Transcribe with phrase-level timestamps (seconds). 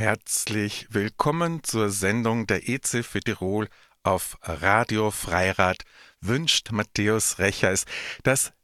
[0.00, 3.68] Herzlich willkommen zur Sendung der EC für Tirol
[4.02, 5.76] auf Radio Freirad
[6.22, 7.84] wünscht Matthäus Rechers.
[8.22, 8.54] Das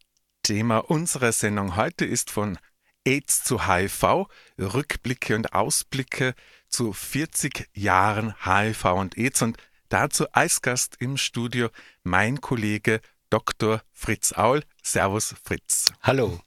[0.43, 2.57] Thema unserer Sendung heute ist von
[3.05, 4.29] AIDS zu HIV,
[4.59, 6.35] Rückblicke und Ausblicke
[6.71, 9.59] zu 40 Jahren HIV und AIDS und
[9.91, 11.69] dazu als Gast im Studio
[12.03, 13.83] mein Kollege Dr.
[13.93, 14.63] Fritz Aul.
[14.83, 15.93] Servus Fritz.
[16.01, 16.41] Hallo.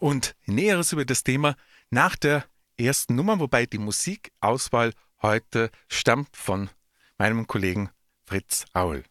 [0.00, 1.56] Und Näheres über das Thema
[1.88, 2.44] nach der
[2.78, 4.92] ersten Nummer, wobei die Musikauswahl
[5.22, 6.70] heute stammt von
[7.18, 7.90] meinem Kollegen
[8.24, 9.04] Fritz Aul.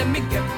[0.00, 0.49] Ja,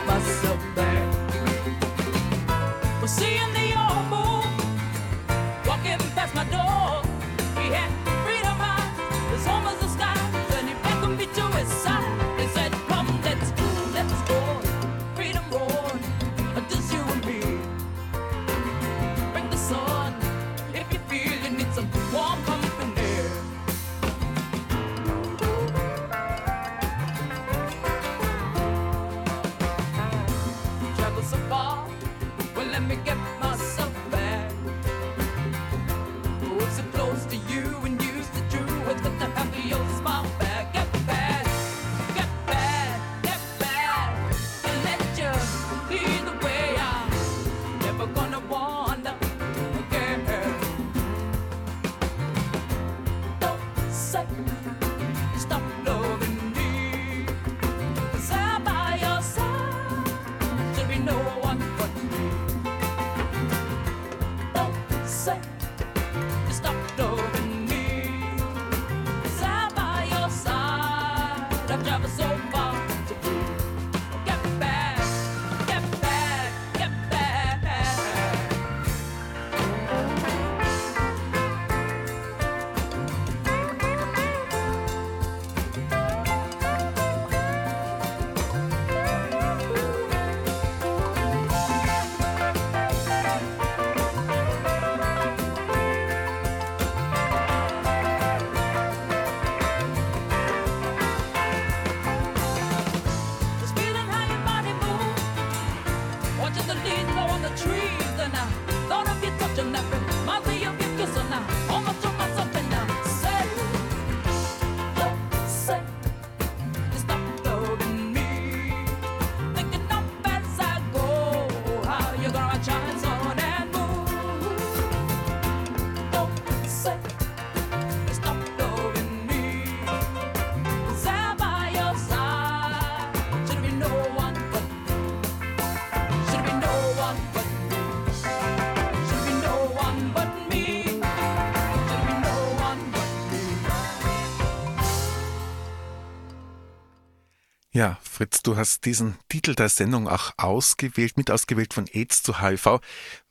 [148.42, 152.80] Du hast diesen Titel der Sendung auch ausgewählt, mit ausgewählt von AIDS zu HIV.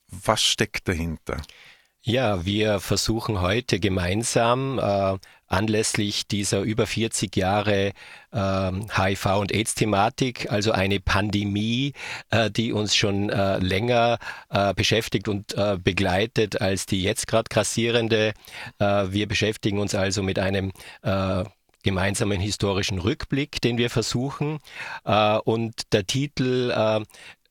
[0.07, 1.41] Was steckt dahinter?
[2.03, 7.91] Ja, wir versuchen heute gemeinsam äh, anlässlich dieser über 40 Jahre
[8.31, 11.93] äh, HIV und AIDS-Thematik, also eine Pandemie,
[12.31, 14.17] äh, die uns schon äh, länger
[14.49, 18.33] äh, beschäftigt und äh, begleitet als die jetzt gerade grassierende.
[18.79, 20.71] Äh, wir beschäftigen uns also mit einem
[21.83, 24.59] gemeinsamen historischen Rückblick, den wir versuchen.
[25.05, 27.01] Äh, und der Titel äh,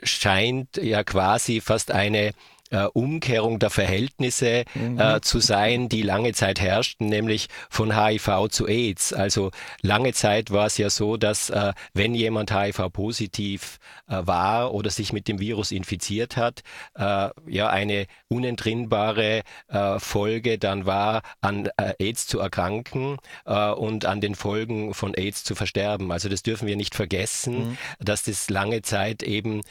[0.02, 2.32] scheint ja quasi fast eine
[2.70, 4.98] äh, Umkehrung der Verhältnisse mhm.
[4.98, 9.12] äh, zu sein, die lange Zeit herrschten, nämlich von HIV zu AIDS.
[9.12, 9.50] Also
[9.82, 13.78] lange Zeit war es ja so, dass äh, wenn jemand HIV-positiv
[14.08, 16.62] äh, war oder sich mit dem Virus infiziert hat,
[16.94, 21.68] äh, ja eine unentrinnbare äh, Folge dann war, an
[21.98, 26.12] AIDS zu erkranken und an den Folgen von AIDS zu versterben.
[26.12, 27.78] Also das dürfen wir nicht vergessen, mhm.
[27.98, 29.62] dass das lange Zeit eben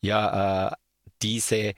[0.00, 0.76] ja
[1.22, 1.74] diese äh,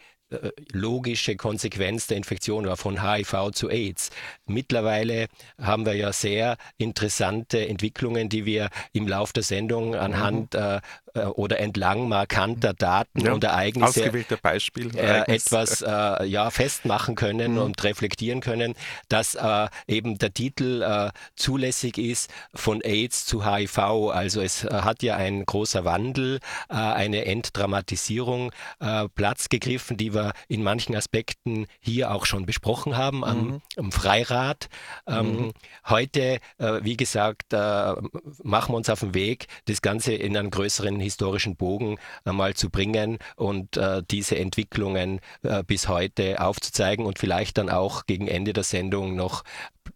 [0.73, 4.11] logische Konsequenz der Infektion war von HIV zu AIDS.
[4.47, 5.29] Mittlerweile
[5.61, 10.61] haben wir ja sehr interessante Entwicklungen, die wir im Lauf der Sendung anhand mhm.
[10.61, 10.81] äh, äh
[11.19, 14.11] oder entlang markanter Daten ja, und Ereignisse
[14.43, 17.59] Beispiel, äh, etwas äh, ja, festmachen können mhm.
[17.63, 18.75] und reflektieren können,
[19.09, 20.85] dass äh, eben der Titel
[21.37, 23.79] zulässig ist von AIDS zu HIV.
[23.79, 28.53] Also es hat ja ein großer Wandel, eine Entdramatisierung
[29.15, 33.63] Platz gegriffen, die wir in manchen Aspekten hier auch schon besprochen haben am, mhm.
[33.77, 34.69] am Freirat.
[35.07, 35.53] Ähm, mhm.
[35.89, 37.95] Heute, äh, wie gesagt, äh,
[38.43, 42.71] machen wir uns auf den Weg, das Ganze in einen größeren historischen Bogen einmal zu
[42.71, 48.53] bringen und äh, diese Entwicklungen äh, bis heute aufzuzeigen und vielleicht dann auch gegen Ende
[48.53, 49.45] der Sendung noch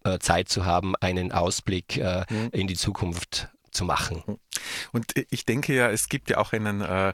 [0.03, 2.49] äh, Zeit zu haben, einen Ausblick äh, mhm.
[2.51, 4.23] in die Zukunft zu machen.
[4.91, 7.13] Und ich denke ja, es gibt ja auch einen äh,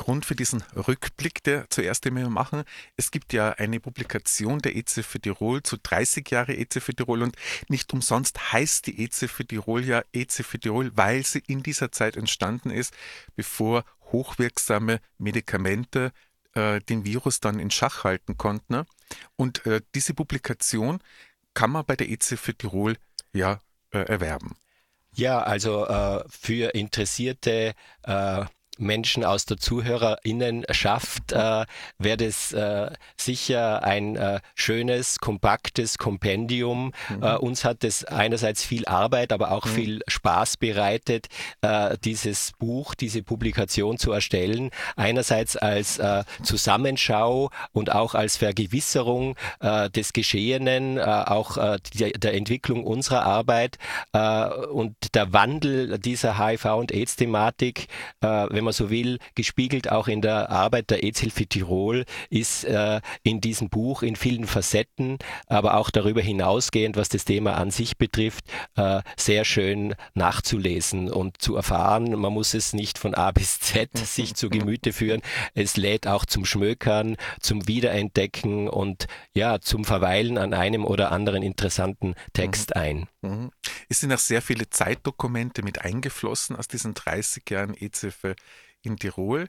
[0.00, 2.64] Grund für diesen Rückblick, der zuerst einmal machen.
[2.96, 7.22] Es gibt ja eine Publikation der EZ für Tirol zu 30 Jahre EZ für Tirol
[7.22, 7.36] und
[7.68, 11.92] nicht umsonst heißt die EZ für Tirol ja EZ für Tirol, weil sie in dieser
[11.92, 12.94] Zeit entstanden ist,
[13.36, 16.12] bevor hochwirksame Medikamente
[16.54, 18.84] äh, den Virus dann in Schach halten konnten.
[19.36, 21.00] Und äh, diese Publikation
[21.52, 22.96] kann man bei der EZ für Tirol
[23.34, 23.60] ja
[23.90, 24.56] äh, erwerben.
[25.12, 27.74] Ja, also äh, für interessierte
[28.04, 28.44] äh,
[28.80, 31.66] Menschen aus der Zuhörerinnenschaft äh,
[31.98, 36.92] wäre das äh, sicher ein äh, schönes, kompaktes Kompendium.
[37.08, 37.22] Mhm.
[37.22, 39.70] Äh, uns hat es einerseits viel Arbeit, aber auch mhm.
[39.70, 41.28] viel Spaß bereitet,
[41.60, 44.70] äh, dieses Buch, diese Publikation zu erstellen.
[44.96, 53.24] Einerseits als äh, Zusammenschau und auch als Vergewisserung des Geschehenen, auch der, der, Entwicklung unserer
[53.24, 53.78] Arbeit
[54.12, 57.88] und der Wandel dieser HIV- und AIDS-Thematik,
[58.20, 63.00] wenn man man so will, gespiegelt auch in der Arbeit der EZ-Hilfe Tirol, ist äh,
[63.24, 65.18] in diesem Buch in vielen Facetten,
[65.48, 68.44] aber auch darüber hinausgehend, was das Thema an sich betrifft,
[68.76, 72.12] äh, sehr schön nachzulesen und zu erfahren.
[72.12, 75.20] Man muss es nicht von A bis Z sich zu Gemüte führen.
[75.54, 81.42] Es lädt auch zum Schmökern, zum Wiederentdecken und ja, zum Verweilen an einem oder anderen
[81.42, 82.80] interessanten Text mhm.
[82.80, 83.08] ein.
[83.22, 83.50] Mhm.
[83.88, 88.34] Es sind auch sehr viele Zeitdokumente mit eingeflossen aus diesen 30 Jahren EZF
[88.82, 89.48] in Tirol.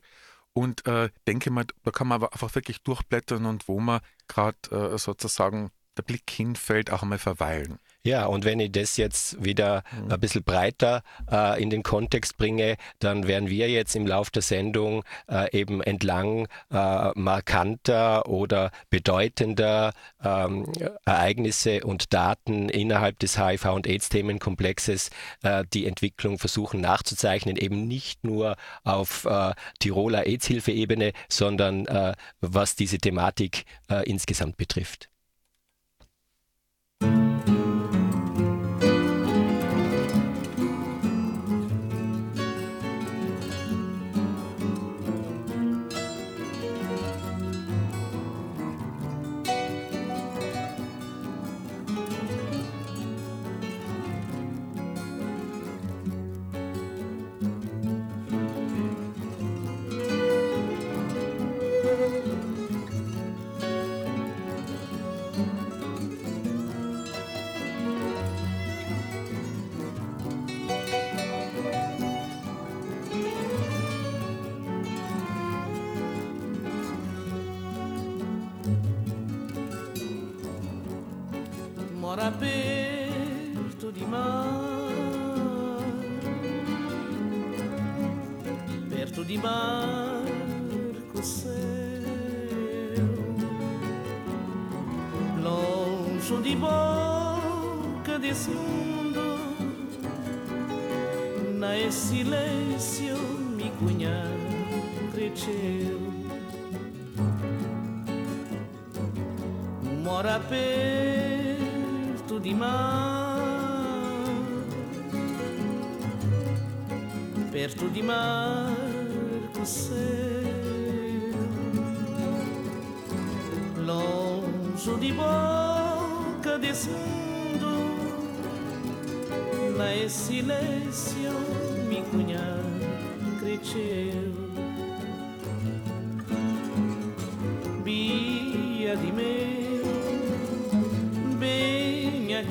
[0.53, 4.57] Und äh, denke mal, da kann man einfach wirklich durchblättern und wo man gerade
[4.94, 7.79] äh, sozusagen der Blick hinfällt, auch einmal verweilen.
[8.03, 10.12] Ja, und wenn ich das jetzt wieder mhm.
[10.12, 14.42] ein bisschen breiter äh, in den Kontext bringe, dann werden wir jetzt im Lauf der
[14.42, 19.94] Sendung äh, eben entlang äh, markanter oder bedeutender
[20.24, 20.71] ähm,
[21.06, 25.12] Ereignisse und Daten innerhalb des HIV- und AIDS-Themenkomplexes
[25.44, 32.75] äh, die Entwicklung versuchen nachzuzeichnen, eben nicht nur auf äh, Tiroler AIDS-Hilfe-Ebene, sondern äh, was
[32.75, 33.65] diese Thematik
[34.06, 35.11] insgesamt betrifft.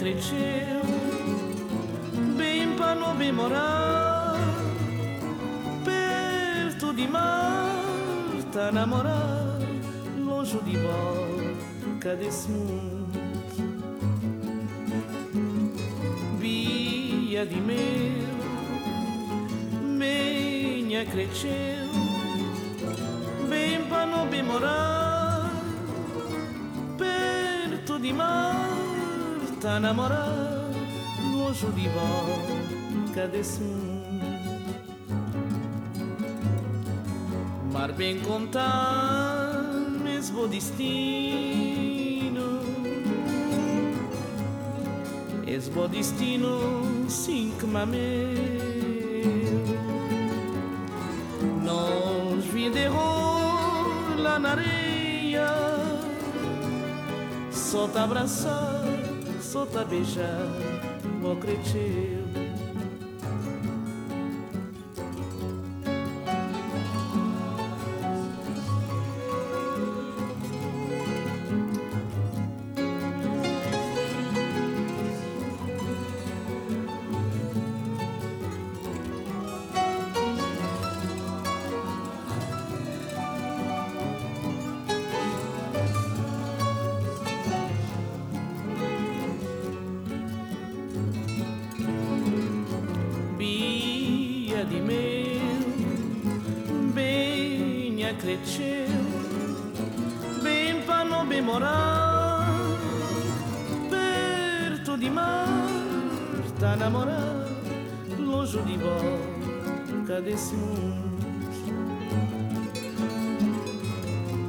[0.00, 0.80] Cresceu
[2.36, 4.34] bem para não bem morar
[5.84, 9.58] perto de Marta namorar
[10.18, 12.99] longe de boca desse mundo.
[17.40, 18.26] Via de meu,
[19.96, 21.88] minha cresceu,
[23.48, 25.50] bem para não bem morar,
[26.98, 28.68] perto de mar,
[29.58, 30.68] tá namorar,
[31.32, 33.64] longe de boca desse.
[37.72, 39.62] Mar bem contar,
[40.02, 41.89] mesmo destino.
[45.50, 47.98] Es bo destino, sim que mameu.
[51.64, 55.48] Nós vinderou lá na areia,
[57.50, 58.84] só te abraçar,
[59.40, 60.46] só te beijar,
[61.24, 62.19] ó creteu.
[100.42, 102.50] ben fanno memorare
[103.88, 105.60] per tu di Marta
[106.80, 107.48] innamorare
[108.16, 110.36] l'oso di bocca de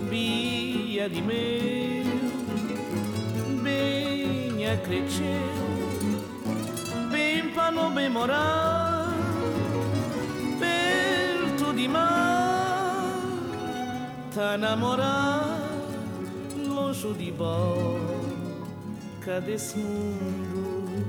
[0.07, 2.03] Via di me,
[3.61, 5.39] ben a crescere,
[7.09, 9.13] ben fanno memorare
[10.59, 12.30] per tu di Marta
[14.33, 15.59] tá namorar
[16.55, 18.01] longe de boca
[19.45, 21.01] desse mundo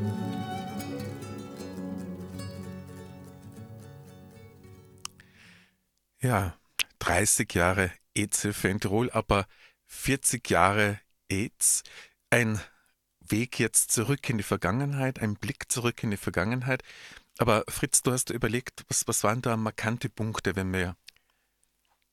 [6.21, 6.57] Ja,
[7.01, 9.47] 30 Jahre EZ-Hilfe in Tirol, aber
[9.87, 11.83] 40 Jahre AIDS.
[12.31, 12.61] Ein
[13.19, 16.85] Weg jetzt zurück in die Vergangenheit, ein Blick zurück in die Vergangenheit.
[17.39, 20.97] Aber Fritz, du hast überlegt, was, was waren da markante Punkte, wenn wir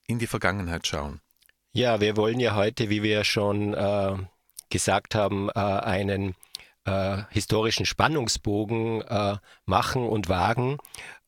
[0.10, 1.22] in die Vergangenheit schauen?
[1.72, 4.18] Ja, wir wollen ja heute, wie wir schon äh,
[4.70, 6.36] gesagt haben, äh, einen
[6.86, 10.78] äh, historischen Spannungsbogen äh, machen und wagen.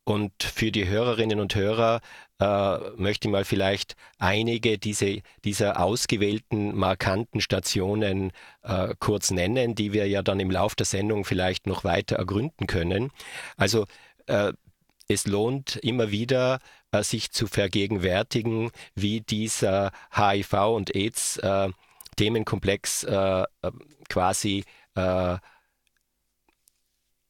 [0.03, 2.01] Und für die Hörerinnen und Hörer
[2.39, 8.31] äh, möchte ich mal vielleicht einige diese, dieser ausgewählten markanten Stationen
[8.63, 12.65] äh, kurz nennen, die wir ja dann im Lauf der Sendung vielleicht noch weiter ergründen
[12.65, 13.11] können.
[13.57, 13.85] Also
[14.25, 14.53] äh,
[15.11, 16.59] es lohnt immer wieder,
[16.91, 21.69] äh, sich zu vergegenwärtigen, wie dieser HIV und AIDS äh,
[23.03, 23.71] äh,
[24.09, 24.63] quasi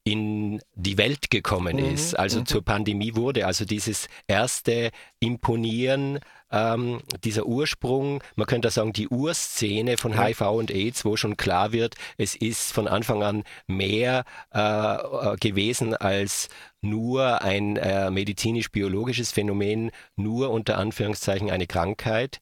[0.03, 2.45] in die Welt gekommen Mhm, ist, also mhm.
[2.47, 3.45] zur Pandemie wurde.
[3.45, 4.89] Also dieses erste
[5.19, 6.19] Imponieren,
[6.51, 10.25] ähm, dieser Ursprung, man könnte sagen, die Urszene von Ja.
[10.25, 15.35] HIV und AIDS, wo schon klar wird, es ist von Anfang an mehr äh, äh,
[15.37, 16.49] gewesen als
[16.81, 22.41] nur ein äh, medizinisch-biologisches Phänomen, nur unter Anführungszeichen eine Krankheit.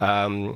[0.00, 0.54] Ähm,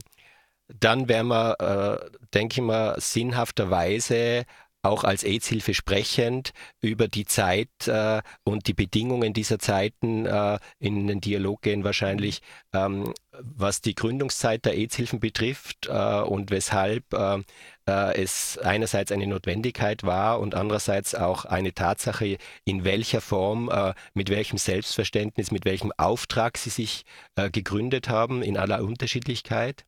[0.68, 4.44] dann werden wir, äh, denke ich mal, sinnhafterweise
[4.84, 11.06] auch als AIDS-Hilfe sprechend über die Zeit äh, und die Bedingungen dieser Zeiten äh, in
[11.06, 17.38] den Dialog gehen wahrscheinlich, ähm, was die Gründungszeit der AIDS-Hilfen betrifft äh, und weshalb äh,
[17.86, 23.94] äh, es einerseits eine Notwendigkeit war und andererseits auch eine Tatsache, in welcher Form, äh,
[24.12, 27.04] mit welchem Selbstverständnis, mit welchem Auftrag sie sich
[27.52, 29.84] gegründet haben, in aller Unterschiedlichkeit.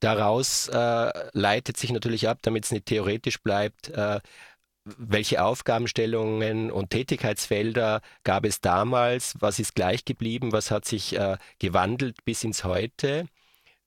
[0.00, 4.20] Daraus äh, leitet sich natürlich ab, damit es nicht theoretisch bleibt, äh,
[4.84, 11.36] welche Aufgabenstellungen und Tätigkeitsfelder gab es damals, was ist gleich geblieben, was hat sich äh,
[11.58, 13.26] gewandelt bis ins Heute.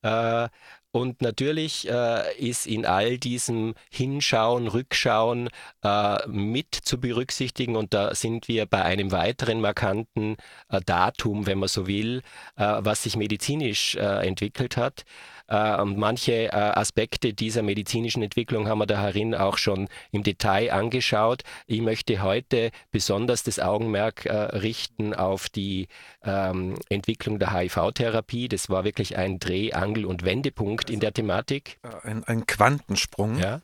[0.04, 0.50] Äh,
[0.94, 5.50] und natürlich äh, ist in all diesem Hinschauen, Rückschauen
[5.84, 7.78] äh, mit zu berücksichtigen.
[7.78, 10.36] Und da sind wir bei einem weiteren markanten
[10.68, 12.22] äh, Datum, wenn man so will,
[12.58, 15.06] äh, was sich medizinisch entwickelt hat.
[15.52, 20.24] Äh, und manche äh, Aspekte dieser medizinischen Entwicklung haben wir da herin auch schon im
[20.24, 21.44] Detail angeschaut.
[21.68, 25.90] Ich möchte heute besonders das Augenmerk äh, richten auf die
[26.24, 28.48] ähm, Entwicklung der HIV-Therapie.
[28.48, 31.80] Das war wirklich ein Dreh-, Angel- und Wendepunkt in der Thematik.
[32.04, 33.38] Ein, ein Quantensprung.
[33.38, 33.60] Ja.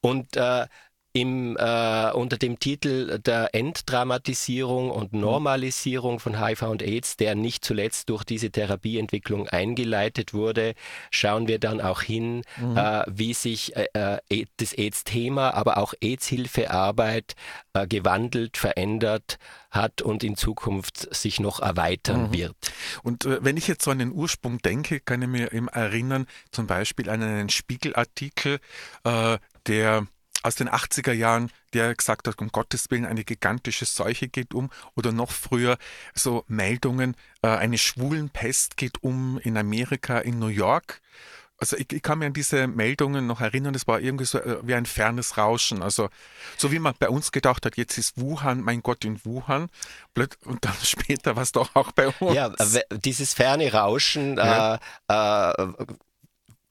[0.00, 0.66] Und äh,
[1.12, 5.20] im, äh, unter dem Titel der Entdramatisierung und mhm.
[5.20, 10.74] Normalisierung von HIV und AIDS, der nicht zuletzt durch diese Therapieentwicklung eingeleitet wurde,
[11.10, 12.76] schauen wir dann auch hin, mhm.
[12.76, 17.34] äh, wie sich äh, äh das AIDS-Thema, aber auch AIDS-Hilfearbeit
[17.72, 19.38] äh, gewandelt, verändert
[19.70, 22.32] hat und in Zukunft sich noch erweitern mhm.
[22.32, 22.56] wird.
[23.02, 26.26] Und äh, wenn ich jetzt so an den Ursprung denke, kann ich mir eben erinnern,
[26.50, 28.60] zum Beispiel an einen Spiegelartikel,
[29.66, 30.06] der
[30.42, 34.70] aus den 80er Jahren, der gesagt hat, um Gottes Willen, eine gigantische Seuche geht um
[34.94, 35.78] oder noch früher
[36.14, 41.00] so Meldungen, äh, eine Schwulenpest geht um in Amerika, in New York.
[41.60, 44.58] Also ich, ich, kann mir an diese Meldungen noch erinnern, es war irgendwie so äh,
[44.62, 45.82] wie ein fernes Rauschen.
[45.82, 46.08] Also
[46.56, 49.68] so wie man bei uns gedacht hat, jetzt ist Wuhan, mein Gott, in Wuhan.
[50.44, 52.34] Und dann später war es doch auch bei uns.
[52.34, 52.52] Ja,
[52.92, 54.78] dieses ferne Rauschen ja.
[55.08, 55.86] äh, äh,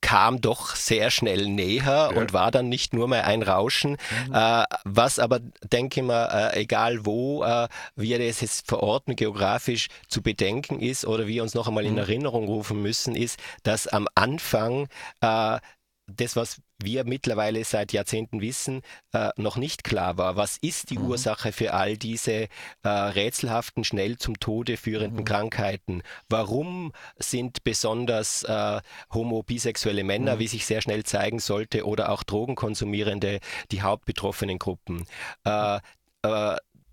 [0.08, 2.08] kam doch sehr schnell näher ja.
[2.08, 3.98] und war dann nicht nur mehr ein Rauschen.
[4.28, 4.34] Mhm.
[4.34, 9.90] Äh, was aber, denke ich mal, äh, egal wo äh, wir das jetzt verorten, geografisch
[10.08, 11.98] zu bedenken ist oder wir uns noch einmal in mhm.
[11.98, 14.88] Erinnerung rufen müssen, ist, dass am Anfang
[15.20, 15.60] äh,
[16.08, 18.82] das, was wir mittlerweile seit Jahrzehnten wissen,
[19.14, 20.36] äh, noch nicht klar war.
[20.36, 21.08] Was ist die mhm.
[21.08, 22.48] Ursache für all diese
[22.84, 25.26] äh, rätselhaften, schnell zum Tode führenden mhm.
[25.26, 26.04] Krankheiten?
[26.30, 28.82] Warum sind besonders äh,
[29.14, 30.40] homo-bisexuelle Männer, mhm.
[30.40, 33.40] wie sich sehr schnell zeigen sollte, oder auch Drogenkonsumierende
[33.72, 35.06] die hauptbetroffenen Gruppen?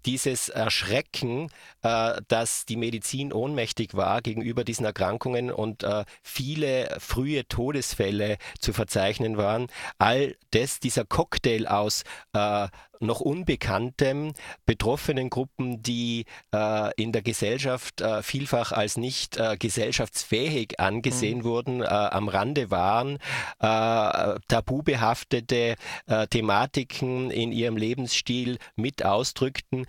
[0.06, 1.50] Dieses Erschrecken,
[1.82, 8.72] äh, dass die Medizin ohnmächtig war gegenüber diesen Erkrankungen und äh, viele frühe Todesfälle zu
[8.72, 9.68] verzeichnen waren,
[9.98, 12.68] all das, dieser Cocktail aus äh,
[13.00, 14.32] noch unbekanntem,
[14.66, 21.44] betroffenen Gruppen, die äh, in der Gesellschaft äh, vielfach als nicht äh, gesellschaftsfähig angesehen mhm.
[21.44, 23.18] wurden, äh, am Rande waren,
[23.60, 29.86] äh, tabubehaftete äh, Thematiken in ihrem Lebensstil mit ausdrückten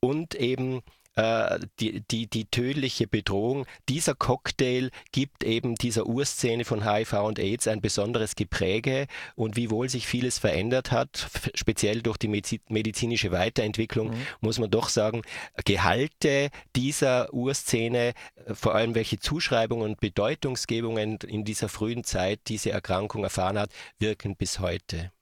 [0.00, 0.82] und eben
[1.16, 3.66] die, die, die tödliche Bedrohung.
[3.88, 9.88] Dieser Cocktail gibt eben dieser Urszene von HIV und AIDS ein besonderes Gepräge und wiewohl
[9.88, 14.26] sich vieles verändert hat, speziell durch die medizinische Weiterentwicklung, mhm.
[14.40, 15.22] muss man doch sagen,
[15.64, 18.14] Gehalte dieser Urszene,
[18.46, 23.70] äh, vor allem welche Zuschreibungen und Bedeutungsgebungen in dieser frühen Zeit diese Erkrankung erfahren hat,
[23.98, 25.12] wirken bis heute.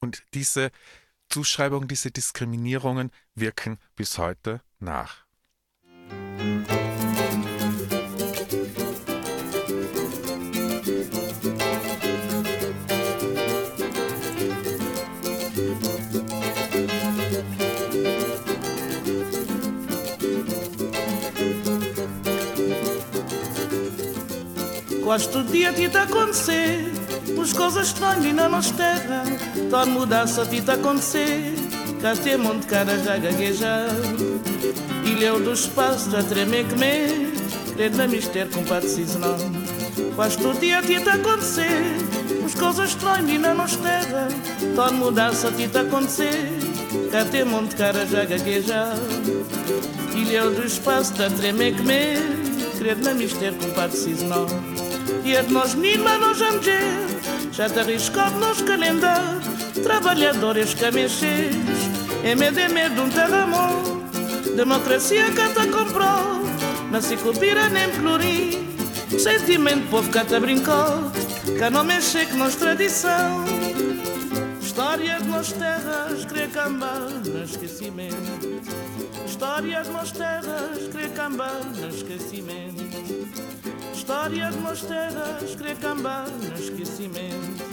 [0.00, 0.70] Und diese
[1.28, 5.23] Zuschreibungen, diese Diskriminierungen wirken bis heute nach.
[25.04, 26.90] Gosto de a ti te acontecer
[27.40, 29.22] As coisas estranhas ainda nos terra
[29.70, 31.54] Toda mudança a ti te acontecer
[32.00, 33.88] Cá tem monte cara já gaguejar
[35.14, 37.32] Ilheu dos pastos a tremer que me
[37.76, 39.38] Crede na mistério compadre sazonal
[40.16, 41.96] Quase todo dia te acontecer.
[42.44, 44.28] As coisas estranhas ainda não terra,
[44.74, 46.50] toda mudança te acontecer.
[47.12, 48.96] Cá tem monte cara já gaguejar.
[50.16, 54.46] Ilheu dos pastos a tremer que me Crede na mister, compadre sazonal
[55.24, 56.66] E é de nós menino, mas nós vamos
[57.52, 59.40] Já te arriscou de nós calendar
[59.82, 61.54] Trabalhadores camexês
[62.24, 63.93] É medo, é medo, um terremoto
[64.56, 66.40] Democracijakата компро,
[66.90, 67.70] на си купира
[69.18, 71.12] Sentimento povo que povkata brincou,
[71.58, 73.44] que não mexe com nossa tradição.
[74.60, 78.60] História de nós terras, cria cambar no esquecimento.
[79.24, 82.84] História de nós terras, cria cambar no esquecimento.
[83.94, 87.64] História de nós terras, cria cambar no esquecimento.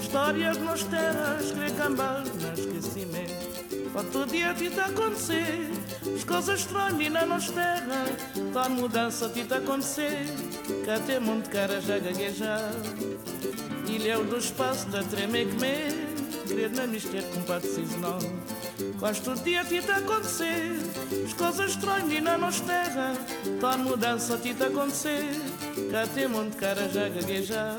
[0.00, 3.09] História de nós terras, cria cambar no esquecimento.
[3.92, 5.68] Quanto dia te acontecer,
[6.14, 8.04] as coisas estranhas na nossa terra.
[8.52, 10.26] Tá mudança te tá acontecer,
[10.84, 12.70] que até muito cara já gaguejar.
[13.88, 18.18] Ilhéu do espaço da treme que me, querer na mistério com patrocínio não.
[19.00, 20.78] Gosto dia te acontecer,
[21.26, 23.14] as coisas estranhas na nossa terra.
[23.60, 25.32] Tá mudança te tá acontecer,
[25.90, 27.76] cá tem monte cara já gaguejar.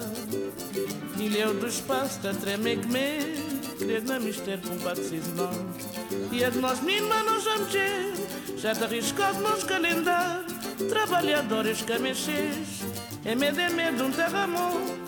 [1.17, 6.00] Ilhéu do espaço da treme que me, querer na mistério com patrocínio não.
[6.29, 8.19] E as nós mima nos amches
[8.57, 10.43] Já te arriscas nos calendar
[10.89, 12.83] Trabalhadores que mexes
[13.25, 14.99] É medo, é medo um terremoto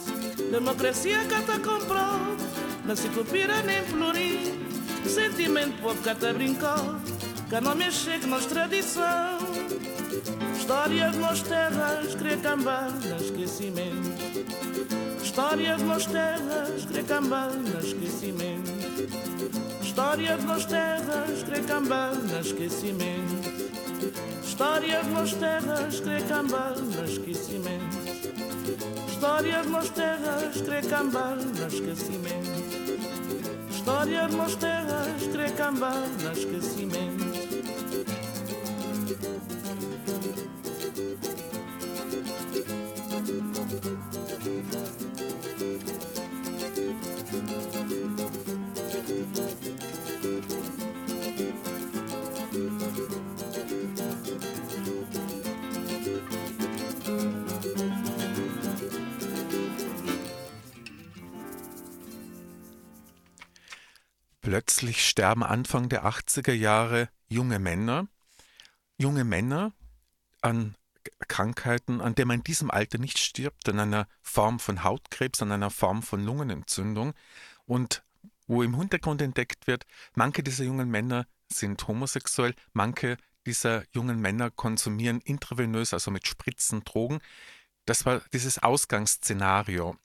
[0.52, 2.38] Democracia que te comprou
[2.86, 4.54] Não se copira nem florir,
[5.06, 7.00] Sentimento povo que te brincou
[7.50, 9.38] Que não mexe com nossa tradição
[10.58, 14.12] Histórias nos terras Crecambas, não esquecimento
[15.22, 18.53] Histórias nos terras Crecambas, não esquecimento
[19.94, 23.50] Histórias das terras crecambã no esquecimento
[24.44, 27.98] Histórias das terras crecambã no esquecimento
[29.08, 32.50] Histórias das terras crecambá no esquecimento
[33.70, 37.23] Histórias das terras crecambá no esquecimento
[64.54, 68.08] Plötzlich sterben Anfang der 80er Jahre junge Männer,
[69.00, 69.74] junge Männer
[70.42, 70.76] an
[71.28, 75.52] Krankheiten, an der man in diesem Alter nicht stirbt, an einer Form von Hautkrebs, an
[75.52, 77.16] einer Form von Lungenentzündung
[77.66, 78.04] und
[78.46, 84.52] wo im Hintergrund entdeckt wird, manche dieser jungen Männer sind homosexuell, manche dieser jungen Männer
[84.52, 87.22] konsumieren intravenös, also mit Spritzen, Drogen.
[87.86, 89.98] Das war dieses Ausgangsszenario.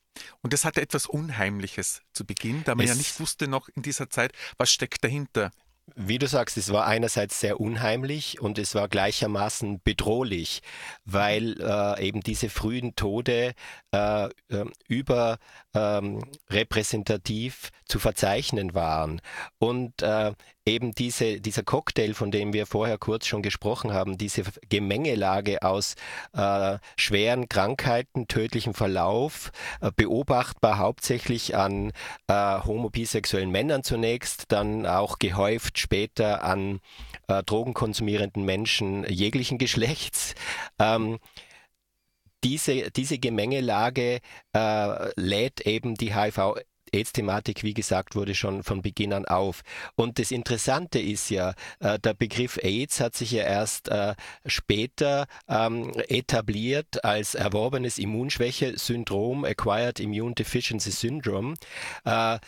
[0.43, 3.83] Und das hatte etwas Unheimliches zu Beginn, da man es ja nicht wusste noch in
[3.83, 5.51] dieser Zeit, was steckt dahinter.
[5.97, 10.63] Wie du sagst, es war einerseits sehr unheimlich und es war gleichermaßen bedrohlich,
[11.05, 13.55] weil äh, eben diese frühen Tode
[13.93, 14.31] äh, äh,
[14.87, 19.21] überrepräsentativ ähm, zu verzeichnen waren.
[19.59, 20.33] Und äh,
[20.69, 25.95] eben diese, dieser Cocktail, von dem wir vorher kurz schon gesprochen haben, diese Gemengelage aus
[26.35, 29.51] äh, schweren Krankheiten, tödlichem Verlauf,
[29.81, 31.93] äh, beobachtbar hauptsächlich an
[32.29, 36.81] äh, homobisexuellen Männern zunächst, dann auch gehäuft später an
[37.29, 40.35] äh, drogenkonsumierenden Menschen jeglichen Geschlechts.
[40.79, 41.19] Ähm,
[42.45, 44.21] diese, diese Gemengelage
[44.55, 46.55] äh, lädt eben die HIV
[46.93, 49.63] AIDS-Thematik, wie gesagt, wurde schon von Beginn an auf.
[49.95, 54.15] Und das Interessante ist ja, äh, der Begriff AIDS hat sich ja erst äh,
[54.47, 61.55] später ähm, etabliert als erworbenes Immunschwäche-Syndrom, Acquired Immune Deficiency Syndrome.
[62.05, 62.39] Äh,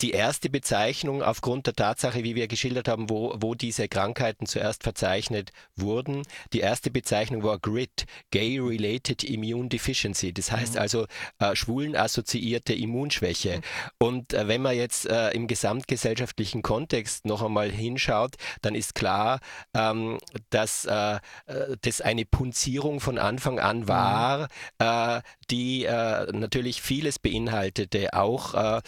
[0.00, 4.82] die erste Bezeichnung aufgrund der Tatsache, wie wir geschildert haben, wo, wo diese Krankheiten zuerst
[4.82, 6.22] verzeichnet wurden.
[6.52, 10.32] Die erste Bezeichnung war GRID, Gay-Related Immune Deficiency.
[10.32, 10.80] Das heißt mhm.
[10.80, 11.06] also
[11.38, 13.58] äh, schwulen-assoziierte Immunschwäche.
[13.58, 13.62] Mhm.
[13.98, 19.40] Und äh, wenn man jetzt äh, im gesamtgesellschaftlichen Kontext noch einmal hinschaut, dann ist klar,
[19.74, 20.18] ähm,
[20.50, 23.88] dass äh, äh, das eine Punzierung von Anfang an mhm.
[23.88, 24.48] war,
[24.80, 25.22] mhm.
[25.50, 25.88] die
[26.32, 28.82] natürlich vieles beinhaltete, auch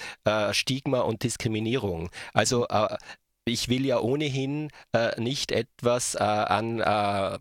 [0.53, 2.11] Stigma Stigma und Diskriminierung.
[2.35, 2.97] Also äh,
[3.45, 7.39] ich will ja ohnehin äh, nicht etwas äh, an äh,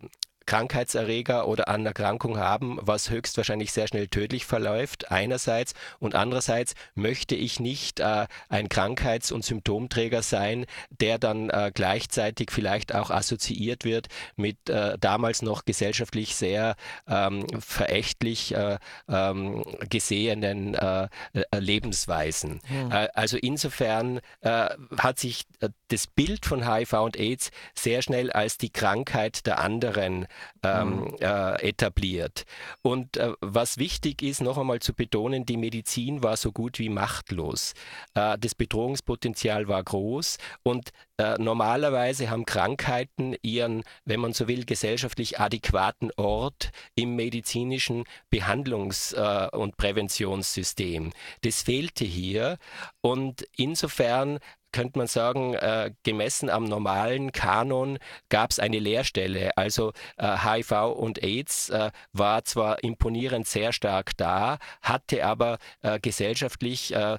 [0.49, 5.75] Krankheitserreger oder an Erkrankung haben, was höchstwahrscheinlich sehr schnell tödlich verläuft, einerseits.
[5.99, 12.49] Und andererseits möchte ich nicht äh, ein Krankheits- und Symptomträger sein, der dann äh, gleichzeitig
[12.49, 14.07] vielleicht auch assoziiert wird
[14.38, 16.75] mit äh, damals noch gesellschaftlich sehr
[17.07, 22.59] ähm, verächtlich äh, ähm, gesehenen äh, äh, Lebensweisen.
[22.69, 23.07] Mhm.
[23.13, 25.45] also insofern hat sich
[25.89, 30.27] das Bild von HIV und AIDS sehr schnell als die Krankheit der anderen
[30.63, 31.15] ähm, mhm.
[31.19, 32.45] äh, etabliert.
[32.82, 36.89] Und äh, was wichtig ist, noch einmal zu betonen, die Medizin war so gut wie
[36.89, 37.73] machtlos.
[38.13, 44.65] Äh, das Bedrohungspotenzial war groß und äh, normalerweise haben Krankheiten ihren, wenn man so will,
[44.65, 51.12] gesellschaftlich adäquaten Ort im medizinischen Behandlungs- äh, und Präventionssystem.
[51.41, 52.58] Das fehlte hier
[53.02, 54.39] und insofern
[54.71, 57.97] könnte man sagen, äh, gemessen am normalen Kanon
[58.29, 59.58] gab es eine Leerstelle.
[59.58, 65.99] Also äh, HIV und AIDS äh, war zwar imponierend sehr stark da, hatte aber äh,
[65.99, 67.17] gesellschaftlich äh,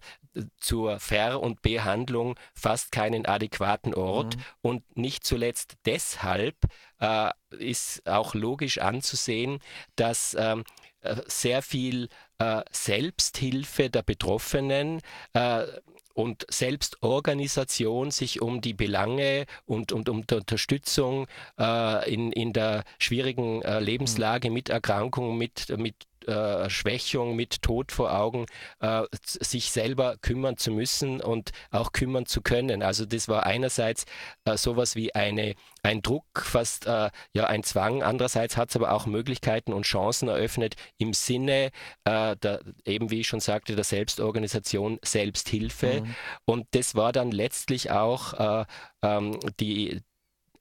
[0.58, 4.36] zur Ver- und Behandlung fast keinen adäquaten Ort.
[4.36, 4.42] Mhm.
[4.62, 6.56] Und nicht zuletzt deshalb
[7.00, 9.58] äh, ist auch logisch anzusehen,
[9.96, 10.64] dass ähm,
[11.26, 12.08] sehr viel
[12.70, 15.00] Selbsthilfe der Betroffenen
[16.14, 21.27] und Selbstorganisation sich um die Belange und, und um die Unterstützung
[21.59, 25.94] äh, in, in der schwierigen äh, Lebenslage mit Erkrankung, mit, mit
[26.26, 28.46] äh, Schwächung, mit Tod vor Augen,
[28.80, 32.83] äh, sich selber kümmern zu müssen und auch kümmern zu können.
[32.83, 34.04] Also das war einerseits
[34.44, 38.02] äh, sowas wie eine, ein Druck, fast äh, ja ein Zwang.
[38.02, 41.70] Andererseits hat es aber auch Möglichkeiten und Chancen eröffnet im Sinne
[42.04, 46.02] äh, der, eben wie ich schon sagte, der Selbstorganisation, Selbsthilfe.
[46.02, 46.14] Mhm.
[46.44, 48.64] Und das war dann letztlich auch äh,
[49.02, 50.02] ähm, die,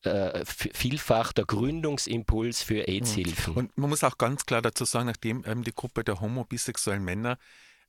[0.03, 3.53] äh, vielfach der Gründungsimpuls für AIDS-Hilfen.
[3.53, 7.37] Und man muss auch ganz klar dazu sagen, nachdem ähm, die Gruppe der homo-bisexuellen Männer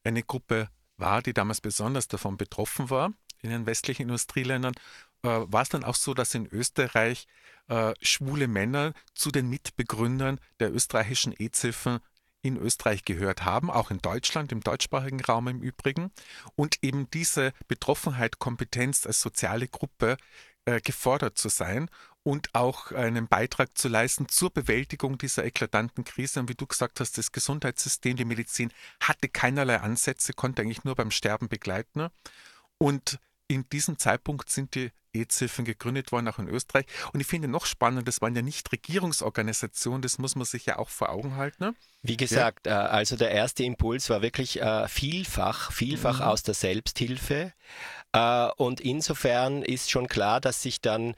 [0.02, 4.74] eine Gruppe war, die damals besonders davon betroffen war, in den westlichen Industrieländern,
[5.22, 7.26] äh, war es dann auch so, dass in Österreich
[7.68, 12.00] äh, schwule Männer zu den Mitbegründern der österreichischen EZ-Hilfen
[12.42, 16.10] in Österreich gehört haben, auch in Deutschland, im deutschsprachigen Raum im Übrigen,
[16.56, 20.16] und eben diese Betroffenheit, Kompetenz als soziale Gruppe
[20.66, 21.88] äh, gefordert zu sein
[22.22, 26.40] und auch einen Beitrag zu leisten zur Bewältigung dieser eklatanten Krise.
[26.40, 30.94] Und wie du gesagt hast, das Gesundheitssystem, die Medizin hatte keinerlei Ansätze, konnte eigentlich nur
[30.94, 32.08] beim Sterben begleiten.
[32.78, 33.18] Und
[33.48, 36.86] in diesem Zeitpunkt sind die EZ-Hilfen gegründet worden, auch in Österreich.
[37.12, 40.78] Und ich finde noch spannend, das waren ja nicht Regierungsorganisationen, das muss man sich ja
[40.78, 41.64] auch vor Augen halten.
[41.64, 41.74] Ne?
[42.02, 42.86] Wie gesagt, ja.
[42.86, 46.26] Äh, also der erste Impuls war wirklich äh, vielfach, vielfach mhm.
[46.26, 47.52] aus der Selbsthilfe.
[48.12, 51.14] Äh, und insofern ist schon klar, dass sich dann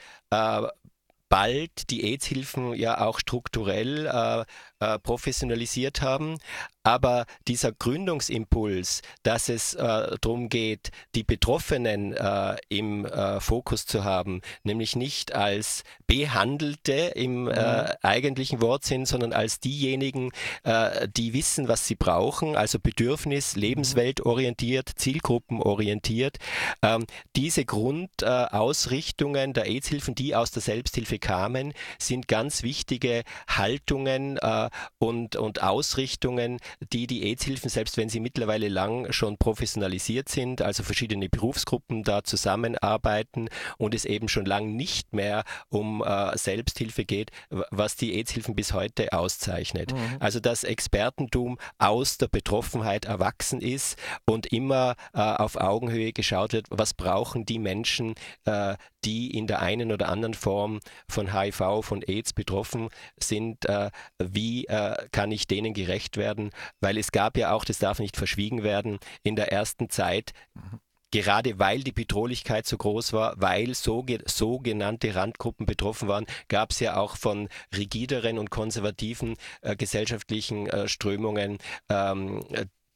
[1.28, 4.46] bald die AIDS-Hilfen ja auch strukturell
[4.82, 6.38] äh, äh, professionalisiert haben.
[6.84, 14.02] Aber dieser Gründungsimpuls, dass es äh, darum geht, die Betroffenen äh, im äh, Fokus zu
[14.02, 17.88] haben, nämlich nicht als Behandelte im äh, mhm.
[18.02, 20.30] eigentlichen Wortsinn, sondern als diejenigen,
[20.64, 23.62] äh, die wissen, was sie brauchen, also Bedürfnis, mhm.
[23.62, 26.38] lebensweltorientiert, zielgruppenorientiert.
[26.82, 34.40] Ähm, diese Grundausrichtungen der AIDS-Hilfen, die aus der Selbsthilfe kamen, sind ganz wichtige Haltungen
[34.98, 36.58] und, und Ausrichtungen,
[36.92, 42.24] die die AIDS-Hilfen, selbst wenn sie mittlerweile lang schon professionalisiert sind, also verschiedene Berufsgruppen da
[42.24, 47.30] zusammenarbeiten und es eben schon lang nicht mehr um äh, Selbsthilfe geht,
[47.70, 49.92] was die AIDS-Hilfen bis heute auszeichnet.
[49.92, 50.16] Mhm.
[50.20, 56.66] Also das Expertentum aus der Betroffenheit erwachsen ist und immer äh, auf Augenhöhe geschaut wird,
[56.70, 62.02] was brauchen die Menschen, äh, die in der einen oder anderen Form von HIV, von
[62.02, 62.88] AIDS betroffen
[63.18, 66.50] sind, äh, wie äh, kann ich denen gerecht werden?
[66.80, 70.32] Weil es gab ja auch, das darf nicht verschwiegen werden, in der ersten Zeit
[71.12, 76.80] gerade weil die Bedrohlichkeit so groß war, weil so, sogenannte Randgruppen betroffen waren, gab es
[76.80, 82.42] ja auch von rigideren und konservativen äh, gesellschaftlichen äh, Strömungen ähm,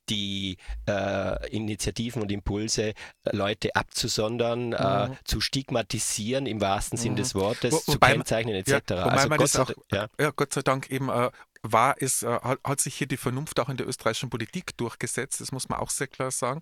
[0.08, 0.56] die
[0.88, 2.94] äh, Initiativen und Impulse,
[3.30, 5.12] Leute abzusondern, äh, mhm.
[5.12, 7.02] äh, zu stigmatisieren im wahrsten mhm.
[7.02, 8.90] Sinn des Wortes, wo, zu kennzeichnen etc.
[8.90, 10.06] Ja, also Gott, auch, ja.
[10.20, 10.30] ja.
[10.30, 11.30] Gott sei Dank eben äh,
[11.72, 15.52] war es, äh, hat sich hier die Vernunft auch in der österreichischen Politik durchgesetzt, das
[15.52, 16.60] muss man auch sehr klar sagen.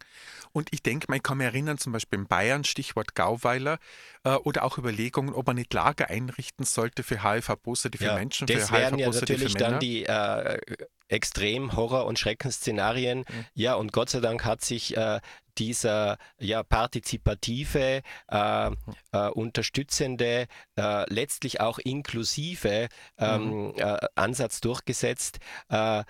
[0.53, 3.79] Und ich denke, man kann mich erinnern, zum Beispiel in Bayern, Stichwort Gauweiler,
[4.25, 8.69] äh, oder auch Überlegungen, ob man nicht Lager einrichten sollte für HIV-positive ja, Menschen, das
[8.69, 9.71] für wären ja natürlich Männer.
[9.71, 10.59] dann die äh,
[11.09, 13.21] extrem Horror- und Schreckensszenarien.
[13.21, 13.47] Mhm.
[13.55, 15.21] Ja, und Gott sei Dank hat sich äh,
[15.59, 18.71] dieser ja, partizipative, äh,
[19.13, 22.89] äh, unterstützende, äh, letztlich auch inklusive
[23.19, 23.75] ähm, mhm.
[24.15, 25.39] Ansatz durchgesetzt,
[25.69, 26.03] äh,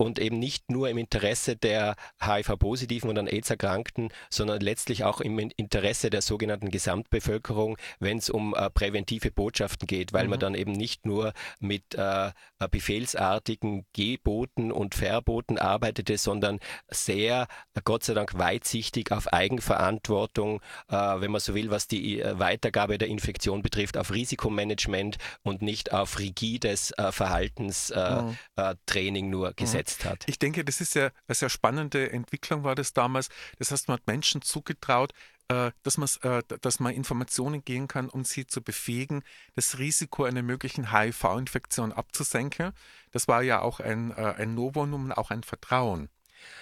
[0.00, 5.38] und eben nicht nur im Interesse der HIV-Positiven und an AIDS-Erkrankten, sondern letztlich auch im
[5.38, 10.30] Interesse der sogenannten Gesamtbevölkerung, wenn es um äh, präventive Botschaften geht, weil mhm.
[10.30, 12.30] man dann eben nicht nur mit äh,
[12.70, 17.46] befehlsartigen Geboten und Verboten arbeitete, sondern sehr,
[17.84, 22.96] Gott sei Dank, weitsichtig auf Eigenverantwortung, äh, wenn man so will, was die äh, Weitergabe
[22.96, 29.30] der Infektion betrifft, auf Risikomanagement und nicht auf rigides äh, Verhaltenstraining äh, mhm.
[29.30, 30.24] nur gesetzt gesetzt hat.
[30.28, 33.28] Ich denke, das ist ja eine sehr spannende Entwicklung war das damals.
[33.58, 35.12] Das heißt, man hat Menschen zugetraut,
[35.48, 39.22] äh, dass, äh, dass man Informationen gehen kann, um sie zu befähigen,
[39.54, 42.72] das Risiko einer möglichen HIV-Infektion abzusenken.
[43.10, 46.08] Das war ja auch ein, äh, ein Novum, auch ein Vertrauen.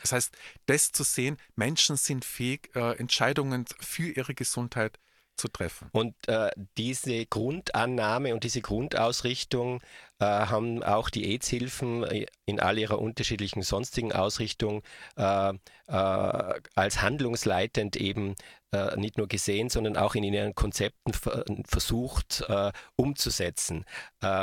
[0.02, 0.36] Das heißt,
[0.66, 4.98] das zu sehen, Menschen sind fähig, Entscheidungen für ihre Gesundheit
[5.38, 5.88] zu treffen.
[5.92, 9.80] Und äh, diese Grundannahme und diese Grundausrichtung
[10.18, 14.82] äh, haben auch die AIDS-Hilfen äh, in all ihrer unterschiedlichen sonstigen Ausrichtung
[15.16, 15.54] äh, äh,
[15.86, 18.34] als handlungsleitend eben
[18.72, 21.12] äh, nicht nur gesehen, sondern auch in ihren Konzepten
[21.64, 22.44] versucht
[22.96, 23.84] umzusetzen.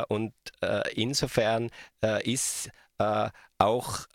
[0.08, 0.34] und
[0.96, 1.70] insofern
[2.24, 2.70] ist
[3.60, 4.06] auch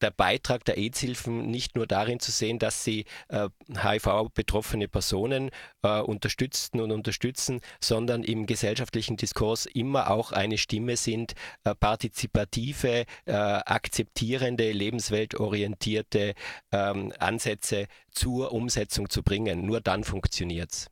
[0.00, 5.50] der Beitrag der AIDS-Hilfen nicht nur darin zu sehen, dass sie äh, HIV-betroffene Personen
[5.82, 11.34] äh, unterstützten und unterstützen, sondern im gesellschaftlichen Diskurs immer auch eine Stimme sind,
[11.64, 16.34] äh, partizipative, äh, akzeptierende, lebensweltorientierte
[16.72, 19.66] ähm, Ansätze zur Umsetzung zu bringen.
[19.66, 20.90] Nur dann funktioniert es.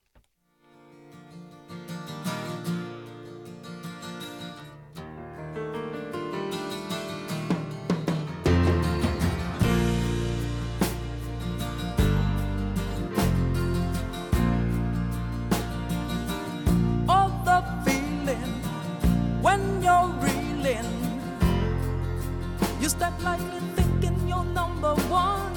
[22.99, 25.53] step lightly, thinking you're number one.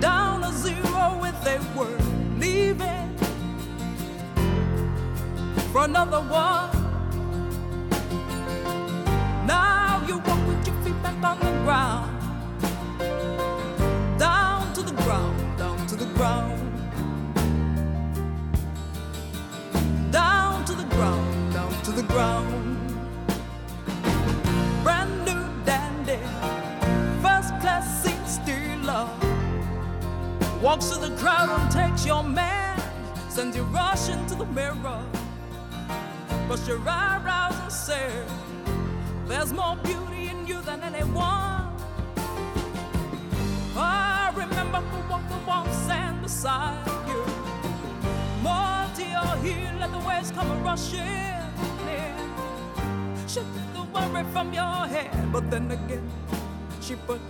[0.00, 2.02] Down a zero with a word,
[2.40, 3.08] leaving
[5.72, 6.70] for another one.
[9.46, 12.08] Now you walk with your feet back on the ground,
[14.18, 16.54] down to the ground, down to the ground.
[20.10, 22.67] Down to the ground, down to the ground.
[30.62, 32.82] Walks to the crowd and takes your man,
[33.28, 35.00] sends you rushing to the mirror.
[36.48, 38.10] Brush your eyebrows and say,
[39.28, 41.70] There's more beauty in you than anyone.
[43.76, 47.24] I remember who walked the warm sand beside you.
[48.42, 52.16] More to your heel, let the waves come rushing in.
[53.28, 56.10] She took the worry from your head, but then again,
[56.80, 57.20] she put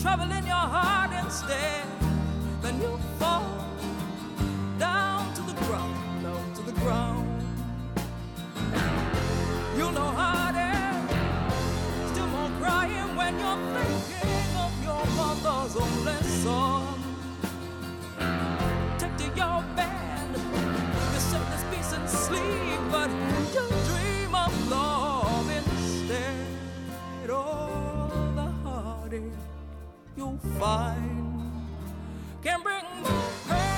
[0.00, 2.11] trouble in your heart instead.
[2.62, 3.66] Then you fall
[4.78, 7.28] down to the ground, down to the ground.
[9.76, 12.10] You know how it is.
[12.12, 17.02] Still more crying when you're thinking of your mother's only son.
[18.96, 20.28] Take to your bed.
[21.12, 23.10] You say this peace and sleep, but
[23.54, 26.46] you dream of love instead.
[27.28, 29.32] Oh, the heartache
[30.16, 31.51] you'll find
[32.42, 33.71] can bring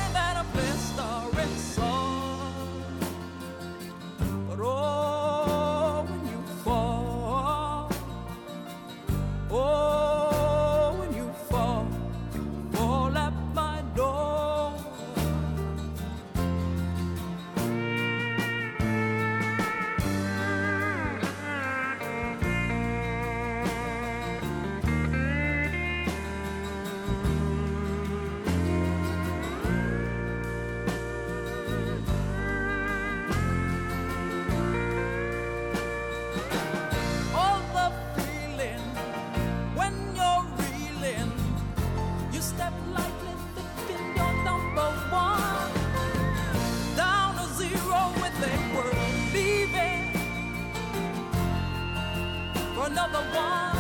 [52.85, 53.79] another one.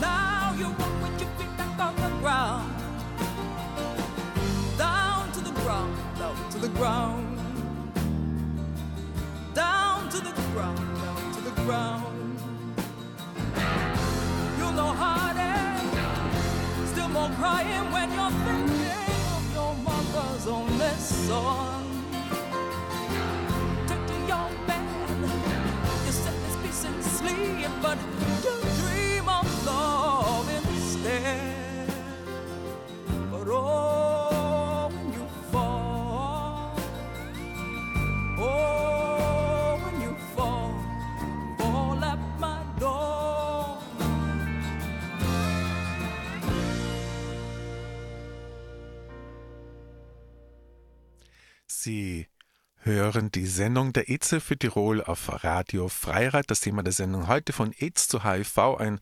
[0.00, 2.74] Now you walk with your feet back on the ground.
[4.78, 7.34] Down to the ground, down to the ground
[9.54, 12.38] down to the ground, down to the ground.
[14.58, 15.38] You know how it
[16.82, 16.90] is.
[16.90, 21.53] Still more crying when you're thinking of your mother's only son.
[51.84, 52.28] Sie
[52.76, 56.50] hören die Sendung der EZ für Tirol auf Radio Freirad.
[56.50, 59.00] Das Thema der Sendung heute von AIDS zu HIV, ein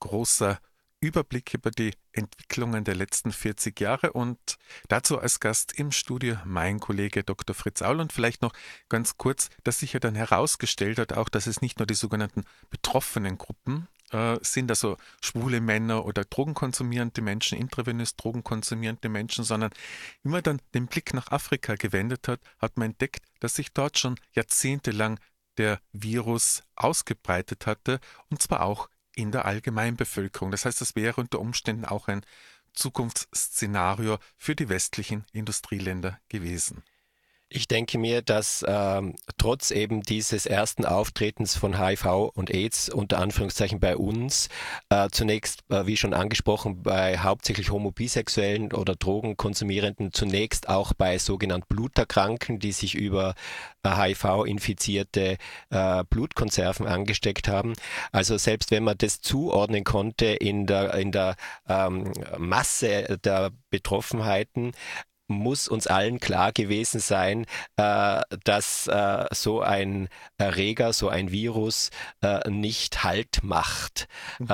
[0.00, 0.60] großer
[1.00, 6.80] Überblick über die Entwicklungen der letzten 40 Jahre und dazu als Gast im Studio mein
[6.80, 7.54] Kollege Dr.
[7.54, 8.52] Fritz Aul und vielleicht noch
[8.90, 12.44] ganz kurz, dass sich ja dann herausgestellt hat, auch dass es nicht nur die sogenannten
[12.68, 19.70] betroffenen Gruppen äh, sind, also schwule Männer oder drogenkonsumierende Menschen, intravenös drogenkonsumierende Menschen, sondern
[20.22, 23.98] wie man dann den Blick nach Afrika gewendet hat, hat man entdeckt, dass sich dort
[23.98, 25.18] schon jahrzehntelang
[25.56, 30.52] der Virus ausgebreitet hatte und zwar auch in der Allgemeinbevölkerung.
[30.52, 32.24] Das heißt, das wäre unter Umständen auch ein
[32.72, 36.84] Zukunftsszenario für die westlichen Industrieländer gewesen.
[37.50, 43.20] Ich denke mir, dass ähm, trotz eben dieses ersten Auftretens von HIV und AIDS unter
[43.20, 44.50] Anführungszeichen bei uns
[44.90, 51.74] äh, zunächst, äh, wie schon angesprochen, bei hauptsächlich homo-bisexuellen oder Drogenkonsumierenden, zunächst auch bei sogenannten
[51.74, 53.34] Bluterkranken, die sich über
[53.82, 55.38] äh, HIV-infizierte
[55.70, 57.72] äh, Blutkonserven angesteckt haben.
[58.12, 61.34] Also selbst wenn man das zuordnen konnte in der, in der
[61.66, 64.72] ähm, Masse der Betroffenheiten,
[65.28, 70.08] muss uns allen klar gewesen sein, äh, dass äh, so ein
[70.38, 71.90] Erreger, so ein Virus
[72.22, 74.08] äh, nicht Halt macht.
[74.38, 74.48] Mhm.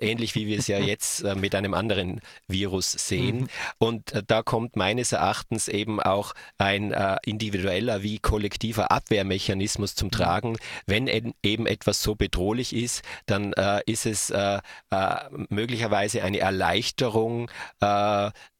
[0.00, 3.42] ähnlich wie wir es ja jetzt äh, mit einem anderen Virus sehen.
[3.42, 3.48] Mhm.
[3.78, 10.06] Und äh, da kommt meines Erachtens eben auch ein äh, individueller wie kollektiver Abwehrmechanismus zum
[10.06, 10.12] mhm.
[10.12, 10.56] Tragen.
[10.86, 11.08] Wenn
[11.42, 13.52] eben etwas so bedrohlich ist, dann
[13.86, 14.32] ist es
[15.48, 17.50] möglicherweise eine Erleichterung,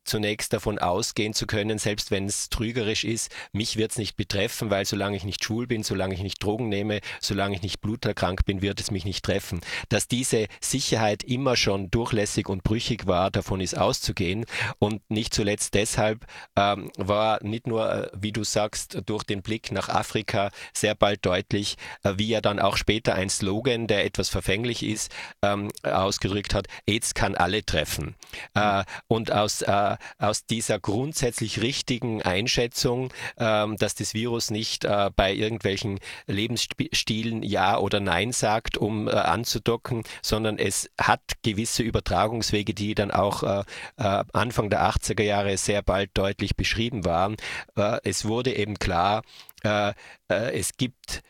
[0.05, 4.71] zunächst davon ausgehen zu können, selbst wenn es trügerisch ist, mich wird es nicht betreffen,
[4.71, 8.45] weil solange ich nicht schwul bin, solange ich nicht Drogen nehme, solange ich nicht bluterkrank
[8.45, 9.61] bin, wird es mich nicht treffen.
[9.89, 14.45] Dass diese Sicherheit immer schon durchlässig und brüchig war, davon ist auszugehen.
[14.79, 16.27] Und nicht zuletzt deshalb
[16.57, 21.25] ähm, war nicht nur, äh, wie du sagst, durch den Blick nach Afrika sehr bald
[21.25, 26.55] deutlich, äh, wie er dann auch später ein Slogan, der etwas verfänglich ist, ähm, ausgedrückt
[26.55, 28.15] hat, AIDS kann alle treffen.
[28.55, 35.11] Äh, und aus äh, aus dieser grundsätzlich richtigen Einschätzung, ähm, dass das Virus nicht äh,
[35.15, 42.75] bei irgendwelchen Lebensstilen Ja oder Nein sagt, um äh, anzudocken, sondern es hat gewisse Übertragungswege,
[42.75, 43.65] die dann auch äh,
[43.97, 47.37] äh Anfang der 80er Jahre sehr bald deutlich beschrieben waren.
[47.77, 49.23] Äh, es wurde eben klar,
[49.63, 49.93] äh,
[50.29, 51.23] es gibt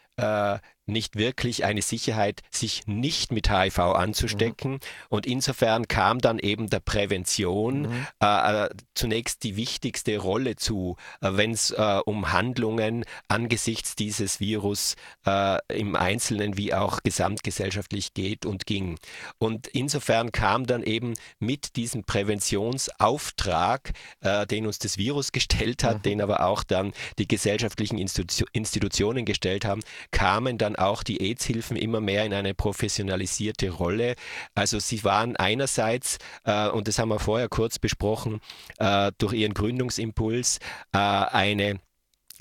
[0.91, 4.73] nicht wirklich eine Sicherheit, sich nicht mit HIV anzustecken.
[4.73, 4.81] Mhm.
[5.09, 8.07] Und insofern kam dann eben der Prävention mhm.
[8.23, 14.41] äh, äh zunächst die wichtigste Rolle zu, äh, wenn es äh, um Handlungen angesichts dieses
[14.41, 18.99] Virus äh, im Einzelnen wie auch gesamtgesellschaftlich geht und ging.
[19.39, 25.99] Und insofern kam dann eben mit diesem Präventionsauftrag, äh, den uns das Virus gestellt hat,
[25.99, 26.03] mhm.
[26.03, 31.77] den aber auch dann die gesellschaftlichen Institu Institutionen gestellt haben, kamen dann auch die AIDS-Hilfen
[31.77, 34.15] immer mehr in eine professionalisierte Rolle.
[34.55, 38.41] Also sie waren einerseits, äh, und das haben wir vorher kurz besprochen,
[38.79, 40.59] äh, durch ihren Gründungsimpuls
[40.93, 41.81] äh, eine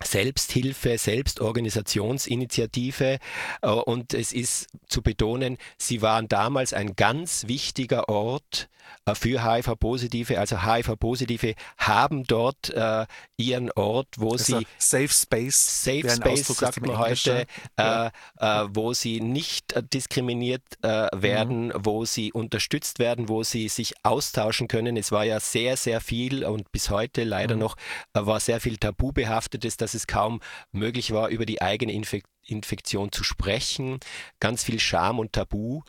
[0.03, 3.19] Selbsthilfe, Selbstorganisationsinitiative
[3.61, 8.69] äh, und es ist zu betonen, sie waren damals ein ganz wichtiger Ort
[9.05, 10.39] äh, für HIV-Positive.
[10.39, 13.05] Also HIV-Positive haben dort äh,
[13.37, 17.45] ihren Ort, wo also sie Safe Space, Safe Space sagt man heute,
[17.77, 18.09] äh,
[18.69, 21.73] wo sie nicht diskriminiert werden, mhm.
[21.79, 24.97] wo sie unterstützt werden, wo sie sich austauschen können.
[24.97, 27.61] Es war ja sehr, sehr viel und bis heute leider mhm.
[27.61, 27.75] noch
[28.13, 33.11] war sehr viel Tabu behaftetes, dass es kaum möglich war, über die eigene Infektion Infektion
[33.11, 33.99] zu sprechen,
[34.39, 35.81] ganz viel Scham und Tabu.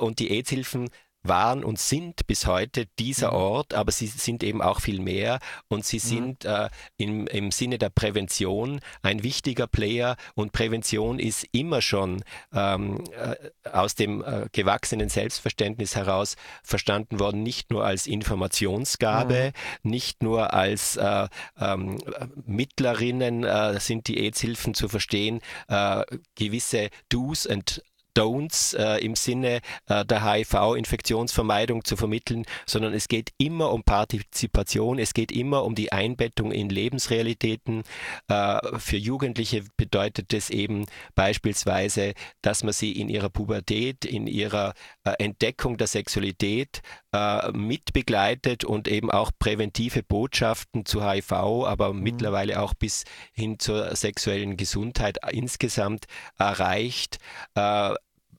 [0.00, 0.90] und die AIDS-Hilfen
[1.24, 3.36] waren und sind bis heute dieser mhm.
[3.36, 6.00] Ort, aber sie sind eben auch viel mehr und sie mhm.
[6.00, 12.22] sind äh, im, im Sinne der Prävention ein wichtiger Player und Prävention ist immer schon
[12.52, 19.52] ähm, äh, aus dem äh, gewachsenen Selbstverständnis heraus verstanden worden, nicht nur als Informationsgabe,
[19.82, 19.90] mhm.
[19.90, 21.98] nicht nur als äh, ähm,
[22.46, 26.04] Mittlerinnen äh, sind die AIDS-Hilfen zu verstehen, äh,
[26.34, 27.82] gewisse Do's und
[28.16, 34.98] Don'ts äh, im Sinne äh, der HIV-Infektionsvermeidung zu vermitteln, sondern es geht immer um Partizipation,
[34.98, 37.82] es geht immer um die Einbettung in Lebensrealitäten.
[38.28, 44.74] Äh, für Jugendliche bedeutet es eben beispielsweise, dass man sie in ihrer Pubertät, in ihrer
[45.04, 52.02] äh, Entdeckung der Sexualität äh, mitbegleitet und eben auch präventive Botschaften zu HIV, aber mhm.
[52.02, 56.06] mittlerweile auch bis hin zur sexuellen Gesundheit insgesamt
[56.38, 57.18] erreicht.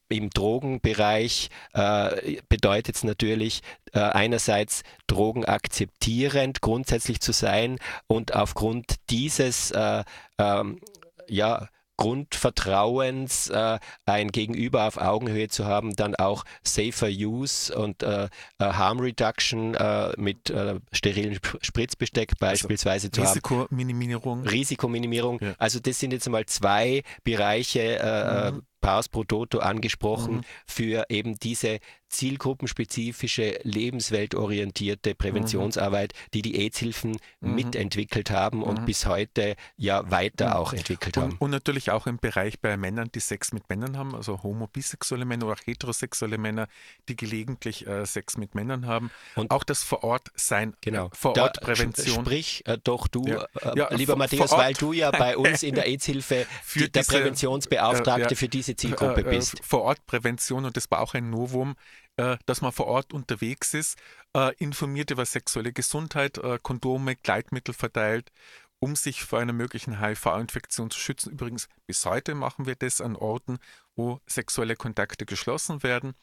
[0.09, 3.61] Im Drogenbereich äh, bedeutet es natürlich
[3.93, 7.77] äh, einerseits Drogen akzeptierend grundsätzlich zu sein
[8.07, 10.03] und aufgrund dieses äh,
[10.37, 10.79] ähm,
[11.27, 18.25] ja, Grundvertrauens, äh, ein Gegenüber auf Augenhöhe zu haben, dann auch Safer Use und äh,
[18.25, 18.27] äh
[18.59, 24.39] Harm Reduction äh, mit äh, sterilen Spritzbesteck also beispielsweise also zu Risikominimierung.
[24.39, 24.47] haben.
[24.47, 25.39] Risikominimierung.
[25.41, 25.53] Ja.
[25.57, 28.63] Also das sind jetzt mal zwei Bereiche, äh, mhm.
[28.85, 30.41] Paus pro Toto angesprochen, mhm.
[30.67, 31.79] für eben diese
[32.09, 37.55] zielgruppenspezifische, lebensweltorientierte Präventionsarbeit, die die AIDS-Hilfen mhm.
[37.55, 38.85] mitentwickelt haben und mhm.
[38.85, 40.53] bis heute ja weiter mhm.
[40.53, 41.35] auch entwickelt und, haben.
[41.39, 45.25] Und natürlich auch im Bereich bei Männern, die Sex mit Männern haben, also homo, bisexuelle
[45.25, 46.67] Männer oder auch heterosexuelle Männer,
[47.09, 49.11] die gelegentlich äh, Sex mit Männern haben.
[49.35, 51.09] Und auch das Vor-Ort-Sein, äh, genau.
[51.11, 52.23] Vor-Ort-Prävention.
[52.23, 53.45] Sprich äh, doch du, ja.
[53.61, 58.37] Äh, ja, lieber Matthäus, weil du ja bei uns in der AIDS-Hilfe der Präventionsbeauftragte ja,
[58.37, 59.63] für diese Zielgruppe bist.
[59.63, 61.75] Vor-Ort-Prävention und das war auch ein Novum
[62.17, 63.97] äh, dass man vor Ort unterwegs ist,
[64.33, 68.31] äh, informiert über sexuelle Gesundheit, äh, Kondome, Gleitmittel verteilt,
[68.79, 71.33] um sich vor einer möglichen HIV-Infektion zu schützen.
[71.33, 73.57] Übrigens, bis heute machen wir das an Orten,
[73.97, 76.13] wo sexuelle Kontakte geschlossen werden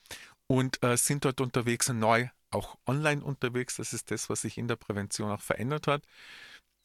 [0.47, 3.77] und sind dort unterwegs und neu auch online unterwegs.
[3.77, 6.03] Das ist das, was sich in der Prävention auch verändert hat.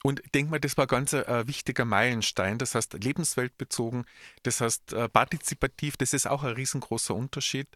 [0.03, 2.57] Und ich denke mal, das war ganz ein wichtiger Meilenstein.
[2.59, 4.05] Das heißt, lebensweltbezogen,
[4.43, 7.67] das heißt, partizipativ, das ist auch ein riesengroßer Unterschied.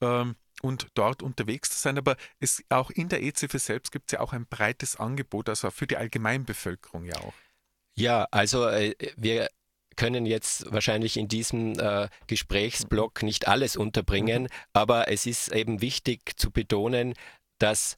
[0.00, 1.98] Ähm, und dort unterwegs zu sein.
[1.98, 5.70] Aber es, auch in der EZF selbst gibt es ja auch ein breites Angebot, also
[5.70, 7.34] für die Allgemeinbevölkerung ja auch.
[7.96, 9.48] Ja, also äh, wir
[9.96, 14.48] können jetzt wahrscheinlich in diesem äh, Gesprächsblock nicht alles unterbringen, mhm.
[14.72, 17.14] aber es ist eben wichtig zu betonen,
[17.58, 17.96] dass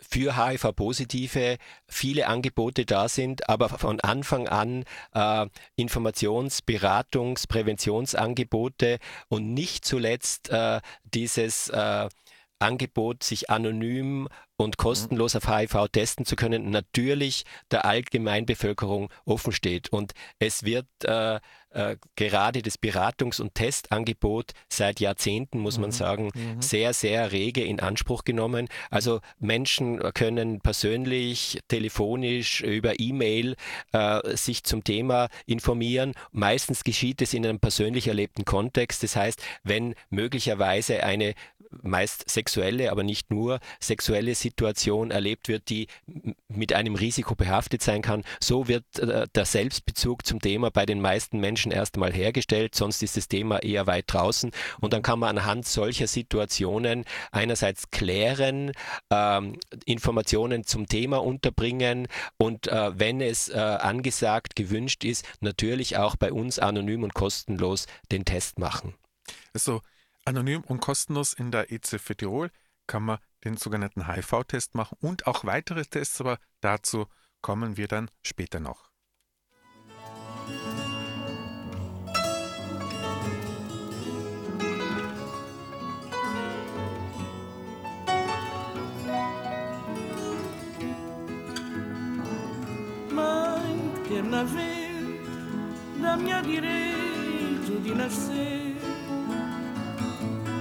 [0.00, 4.84] für HIV-Positive viele Angebote da sind, aber von Anfang an
[5.14, 5.46] äh,
[5.76, 8.98] Informations-, Beratungs-, Präventionsangebote
[9.28, 12.08] und nicht zuletzt äh, dieses äh,
[12.58, 14.28] Angebot, sich anonym
[14.60, 19.90] und kostenlos auf HIV testen zu können, natürlich der Allgemeinbevölkerung offen steht.
[19.90, 21.40] Und es wird äh,
[21.70, 25.94] äh, gerade das Beratungs- und Testangebot seit Jahrzehnten, muss man mhm.
[25.94, 26.60] sagen, mhm.
[26.60, 28.68] sehr, sehr rege in Anspruch genommen.
[28.90, 33.56] Also Menschen können persönlich, telefonisch, über E-Mail
[33.92, 36.12] äh, sich zum Thema informieren.
[36.32, 39.02] Meistens geschieht es in einem persönlich erlebten Kontext.
[39.02, 41.34] Das heißt, wenn möglicherweise eine
[41.82, 45.86] meist sexuelle, aber nicht nur sexuelle Situation Situation erlebt wird, die
[46.48, 48.24] mit einem Risiko behaftet sein kann.
[48.40, 53.02] So wird äh, der Selbstbezug zum Thema bei den meisten Menschen erst einmal hergestellt, sonst
[53.02, 54.50] ist das Thema eher weit draußen.
[54.80, 58.72] Und dann kann man anhand solcher Situationen einerseits klären,
[59.10, 66.16] ähm, Informationen zum Thema unterbringen und äh, wenn es äh, angesagt, gewünscht ist, natürlich auch
[66.16, 68.94] bei uns anonym und kostenlos den Test machen.
[69.54, 69.80] Also
[70.24, 72.50] anonym und kostenlos in der EZ für Tirol
[72.86, 77.06] kann man den sogenannten HIV-Test machen und auch weitere Tests, aber dazu
[77.40, 78.90] kommen wir dann später noch.
[93.12, 94.90] Mãe que na vez
[96.02, 98.76] da minha direito de nascer,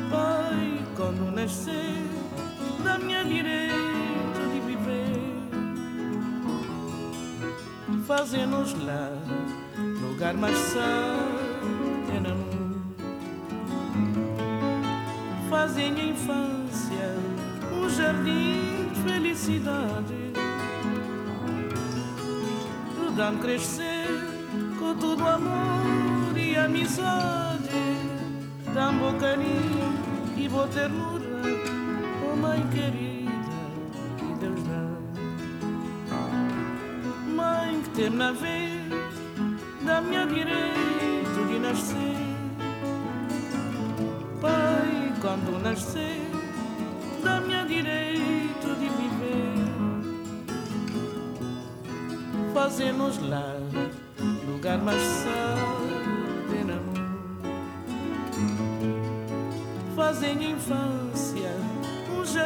[0.10, 1.89] Pai, quando nascer
[3.00, 5.22] minha direito de viver.
[8.06, 9.12] Fazem-nos lá
[10.02, 12.38] lugar mais sereno.
[15.50, 17.16] Fazem a infância
[17.72, 20.30] um jardim de felicidade.
[23.16, 24.08] Dão crescer
[24.80, 27.70] com todo amor e amizade.
[28.74, 29.94] Dão bom carinho
[30.38, 31.79] e boa ternura
[32.50, 33.32] mãe querida
[34.18, 34.84] que Deus dá.
[37.36, 38.90] Mãe que teve na vez
[39.86, 42.18] da minha direito de nascer.
[44.42, 46.22] Pai, quando nascer,
[47.24, 49.70] da minha direito de viver.
[52.54, 53.54] Fazemos lá
[54.48, 56.80] lugar mais sereno.
[59.96, 61.09] Fazem infância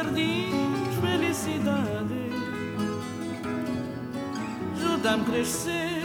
[0.04, 0.50] jardim
[0.84, 2.24] de felicidade.
[4.76, 6.02] Ajuda-me crescer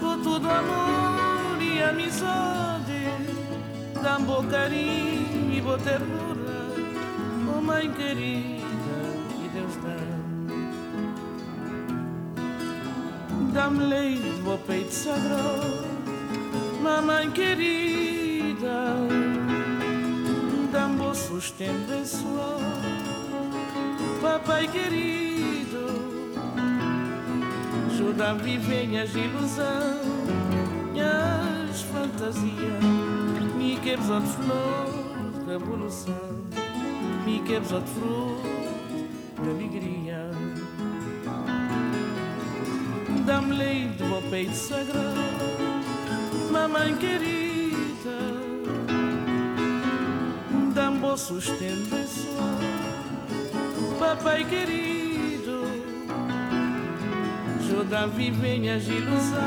[0.00, 3.08] com todo amor e amizade.
[4.02, 6.74] Dá-me bom carinho e boa ternura,
[7.56, 8.64] oh mãe querida,
[9.36, 9.96] que Deus dá.
[13.52, 15.86] Dá-me leite, bom peito sagrado,
[16.82, 18.96] mamãe querida.
[20.72, 22.81] Dá-me bom sustento abençoado
[24.42, 25.86] papai querido,
[27.86, 29.14] ajuda a viver minhas
[31.82, 32.82] fantasias,
[33.56, 36.44] me quebres de flor de revolução,
[37.24, 38.42] me quebres de fruto
[39.42, 40.30] de alegria.
[43.24, 45.20] Dá-me leite do peito sagrado,
[46.50, 48.18] mamãe querida,
[50.74, 52.91] dá-me bom sustento pessoal
[54.02, 55.62] papai querido,
[57.60, 59.38] ajuda a viver minhas ilusões,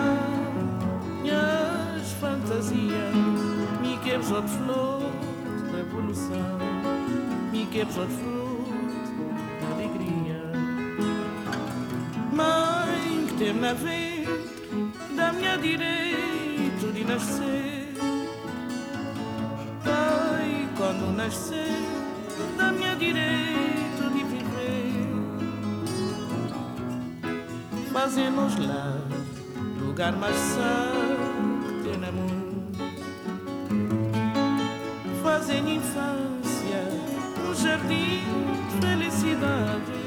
[1.21, 3.13] minhas fantasias,
[3.81, 5.11] me quebres de flor
[5.73, 6.57] da evolução,
[7.51, 8.63] me quebres de flor
[9.61, 10.41] da alegria.
[12.31, 14.29] Mãe que teve na vez
[15.17, 17.93] da minha direito de nascer,
[19.83, 21.83] pai quando nascer
[22.57, 23.84] da minha direito
[28.05, 29.01] fazemos lá
[29.79, 32.77] lugar mais santo que no mundo.
[35.23, 36.83] Fazem infância
[37.49, 38.21] um jardim
[38.69, 40.01] de felicidade.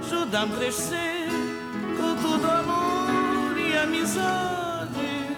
[0.00, 1.28] Ajudam crescer
[1.98, 5.36] com todo amor e amizade.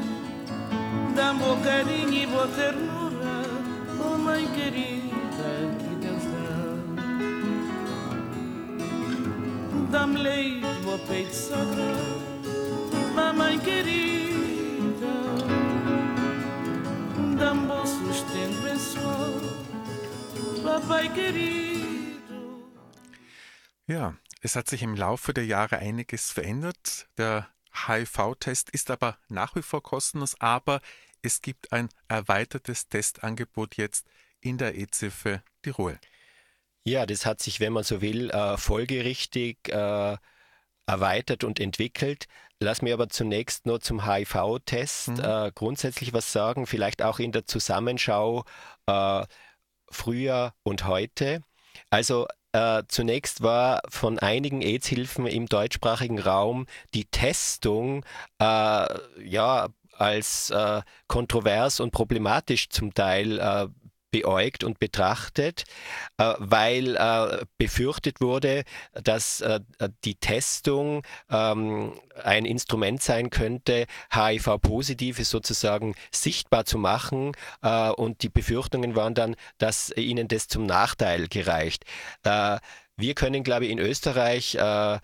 [1.15, 3.43] Dão bom carinho e boa ternura,
[4.01, 5.06] oh mãe querida
[10.07, 12.51] dá-me leite ao peito sagrado,
[13.15, 15.15] mamãe querida,
[17.37, 19.41] dá-me bom sustento pessoal,
[20.63, 21.97] papai querido.
[23.89, 27.09] Ja, es hat sich im Laufe der Jahre einiges verändert.
[27.19, 27.49] Der
[27.87, 30.81] HIV-Test ist aber nach wie vor kostenlos, aber
[31.23, 34.07] es gibt ein erweitertes Testangebot jetzt
[34.41, 35.99] in der EZF Tirol.
[36.87, 40.17] Ja, das hat sich, wenn man so will, äh, folgerichtig äh,
[40.87, 42.27] erweitert und entwickelt.
[42.61, 45.21] Lass mir aber zunächst nur zum HIV-Test mhm.
[45.21, 48.45] äh, grundsätzlich was sagen, vielleicht auch in der Zusammenschau
[48.87, 49.25] äh,
[49.91, 51.43] früher und heute.
[51.91, 58.05] Also äh, zunächst war von einigen AIDS-Hilfen im deutschsprachigen Raum die Testung
[58.39, 58.87] äh,
[59.25, 60.53] ja als
[61.09, 63.41] kontrovers und problematisch zum Teil
[64.17, 65.65] beäugt und betrachtet,
[66.17, 68.65] äh, weil äh, befürchtet wurde,
[68.95, 69.61] dass äh,
[70.05, 71.93] die Testung ähm,
[72.25, 77.33] ein Instrument sein könnte, HIV-Positive sozusagen sichtbar zu machen.
[77.97, 81.85] und die Befürchtungen waren dann, dass ihnen das zum Nachteil gereicht.
[82.99, 84.99] Wir können, glaube ich, in Österreich, äh,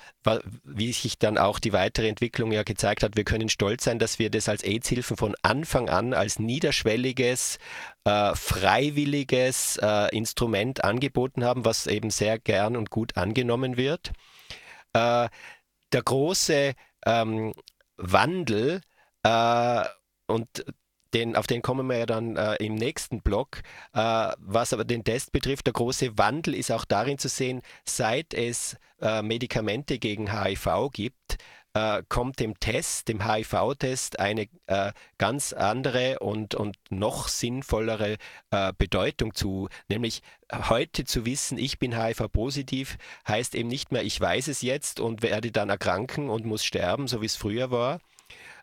[0.65, 4.19] wie sich dann auch die weitere Entwicklung ja gezeigt hat, wir können stolz sein, dass
[4.19, 7.59] wir das als AIDS-Hilfen von Anfang an als niederschwelliges,
[8.05, 14.13] äh, freiwilliges äh, Instrument angeboten haben, was eben sehr gern und gut angenommen wird.
[14.93, 15.29] Äh,
[15.93, 16.75] der große
[17.07, 17.53] ähm,
[17.97, 18.81] Wandel
[19.23, 19.85] äh,
[20.27, 20.49] und
[21.15, 23.61] den, auf den kommen wir ja dann äh, im nächsten Block.
[23.93, 28.79] Was aber den Test betrifft, der große Wandel ist auch darin zu sehen, seit es
[29.23, 31.37] Medikamente gegen HIV gibt,
[31.75, 38.17] äh, kommt dem Test, dem HIV-Test, eine äh, ganz andere und, und noch sinnvollere
[38.51, 39.69] äh, Bedeutung zu.
[39.89, 45.01] Nämlich heute zu wissen, ich bin HIV-positiv, heißt eben nicht mehr, ich weiß es jetzt
[45.01, 48.01] und werde dann erkranken und muss sterben, so wie es früher war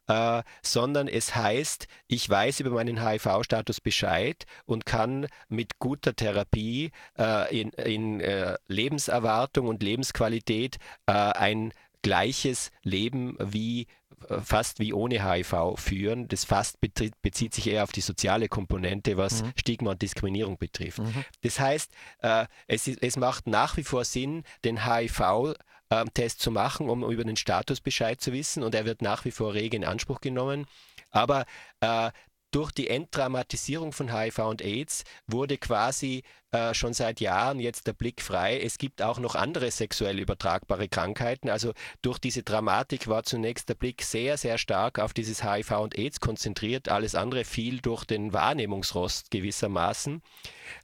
[0.09, 6.91] äh, sondern es heißt, ich weiß über meinen HIV-Status Bescheid und kann mit guter Therapie
[7.17, 13.87] äh, in, in äh, Lebenserwartung und Lebensqualität äh, ein gleiches Leben wie
[14.27, 16.27] äh, fast wie ohne HIV führen.
[16.27, 19.53] Das fast bezieht sich eher auf die soziale Komponente, was mhm.
[19.55, 20.99] Stigma und Diskriminierung betrifft.
[20.99, 21.25] Mhm.
[21.41, 21.91] Das heißt,
[22.21, 25.55] äh, es, es macht nach wie vor Sinn, den HIV
[25.89, 29.25] äh, Test zu machen, um über den Status Bescheid zu wissen und er wird nach
[29.25, 30.65] wie vor rege in Anspruch genommen.
[31.11, 31.45] Aber
[31.81, 32.11] äh,
[32.51, 37.93] durch die Entdramatisierung von HIV und AIDS wurde quasi äh, schon seit Jahren jetzt der
[37.93, 38.59] Blick frei.
[38.59, 41.49] Es gibt auch noch andere sexuell übertragbare Krankheiten.
[41.49, 45.97] Also durch diese Dramatik war zunächst der Blick sehr, sehr stark auf dieses HIV und
[45.97, 46.89] AIDS konzentriert.
[46.89, 50.23] Alles andere fiel durch den Wahrnehmungsrost gewissermaßen.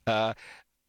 [0.06, 0.36] Äh,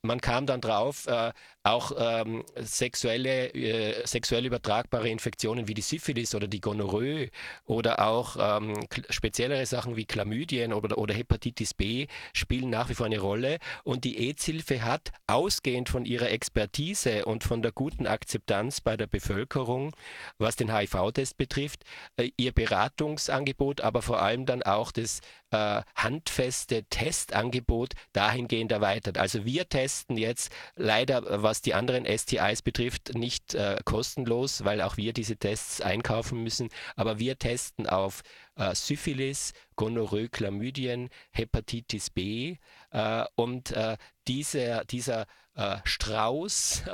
[0.02, 1.32] man kam dann drauf, äh,
[1.66, 7.30] auch ähm, sexuelle, äh, sexuell übertragbare Infektionen wie die Syphilis oder die Gonorrhoe
[7.64, 13.06] oder auch ähm, speziellere Sachen wie Chlamydien oder, oder Hepatitis B spielen nach wie vor
[13.06, 13.58] eine Rolle.
[13.82, 19.08] Und die AIDS-Hilfe hat ausgehend von ihrer Expertise und von der guten Akzeptanz bei der
[19.08, 19.92] Bevölkerung,
[20.38, 21.82] was den HIV-Test betrifft,
[22.16, 29.18] äh, ihr Beratungsangebot, aber vor allem dann auch das äh, handfeste Testangebot dahingehend erweitert.
[29.18, 34.96] Also wir testen jetzt leider, was die anderen STIs betrifft, nicht äh, kostenlos, weil auch
[34.96, 38.22] wir diese Tests einkaufen müssen, aber wir testen auf
[38.56, 42.56] äh, Syphilis, Gonorrhoe, Chlamydien, Hepatitis B
[42.90, 43.96] äh, und äh,
[44.26, 46.84] diese, dieser äh, Strauß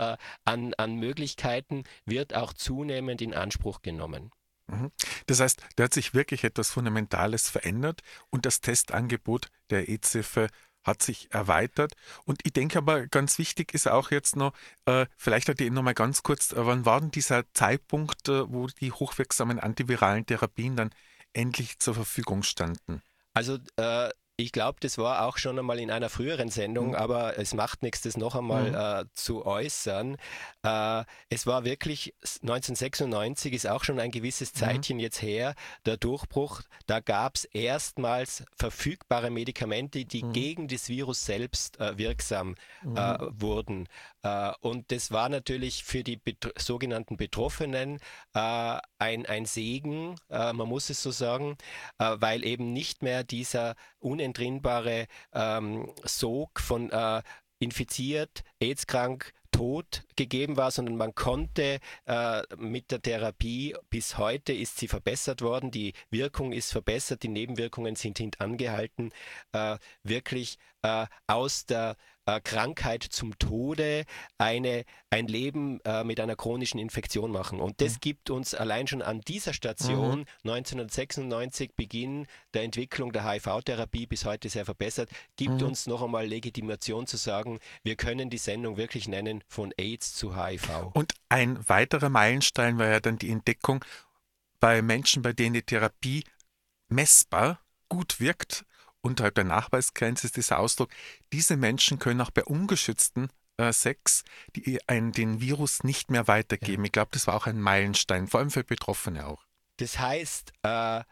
[0.45, 4.31] an, an Möglichkeiten wird auch zunehmend in Anspruch genommen.
[4.69, 4.91] Mhm.
[5.27, 10.49] Das heißt, da hat sich wirklich etwas Fundamentales verändert und das Testangebot der EZF
[10.83, 11.95] hat sich erweitert.
[12.25, 14.53] Und ich denke aber, ganz wichtig ist auch jetzt noch,
[14.87, 18.51] äh, vielleicht hat ihr noch mal ganz kurz, äh, wann war denn dieser Zeitpunkt, äh,
[18.51, 20.91] wo die hochwirksamen antiviralen Therapien dann
[21.33, 23.03] endlich zur Verfügung standen?
[23.35, 26.95] Also äh, ich glaube, das war auch schon einmal in einer früheren Sendung, mhm.
[26.95, 29.07] aber es macht nichts, das noch einmal mhm.
[29.07, 30.17] äh, zu äußern.
[30.63, 34.59] Äh, es war wirklich 1996 ist auch schon ein gewisses mhm.
[34.59, 35.03] Zeitchen mhm.
[35.03, 35.55] jetzt her,
[35.87, 36.63] der Durchbruch.
[36.87, 40.33] Da gab es erstmals verfügbare Medikamente, die mhm.
[40.33, 43.41] gegen das Virus selbst äh, wirksam äh, mhm.
[43.41, 43.89] wurden.
[44.23, 47.99] Äh, und das war natürlich für die bet sogenannten Betroffenen
[48.35, 51.57] äh, ein, ein Segen, man muss es so sagen,
[51.99, 57.23] weil eben nicht mehr dieser unentrinnbare ähm, Sog von äh,
[57.59, 64.79] infiziert, AIDS-krank, tot gegeben war, sondern man konnte äh, mit der Therapie, bis heute ist
[64.79, 69.13] sie verbessert worden, die Wirkung ist verbessert, die Nebenwirkungen sind hintangehalten,
[69.53, 71.97] äh, wirklich äh, aus der
[72.27, 74.05] äh, Krankheit zum Tode
[74.39, 77.61] eine, ein Leben äh, mit einer chronischen Infektion machen.
[77.61, 78.01] Und das mhm.
[78.01, 80.51] gibt uns allein schon an dieser Station mhm.
[80.51, 85.69] 1996, Beginn der Entwicklung der HIV-Therapie bis heute sehr verbessert, gibt mhm.
[85.69, 90.37] uns noch einmal Legitimation zu sagen, wir können die Sendung wirklich nennen von AIDS zu
[90.37, 90.93] HIV.
[90.95, 93.85] Und ein weiterer Meilenstein war ja dann die Entdeckung
[94.61, 96.25] bei Menschen, bei denen die Therapie
[96.89, 97.59] messbar
[97.89, 98.65] gut wirkt,
[99.03, 100.91] unterhalb der Nachweisgrenze ist dieser Ausdruck,
[101.33, 104.25] diese Menschen können auch bei ungeschützten äh, Sex
[104.57, 106.85] die, ein, den Virus nicht mehr weitergeben.
[106.85, 106.87] Ja.
[106.87, 109.45] Ich glaube, das war auch ein Meilenstein, vor allem für Betroffene auch.
[109.77, 111.03] Das heißt, äh,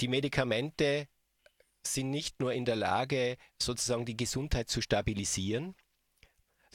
[0.00, 1.08] die Medikamente
[1.86, 5.74] sind nicht nur in der Lage, sozusagen die Gesundheit zu stabilisieren,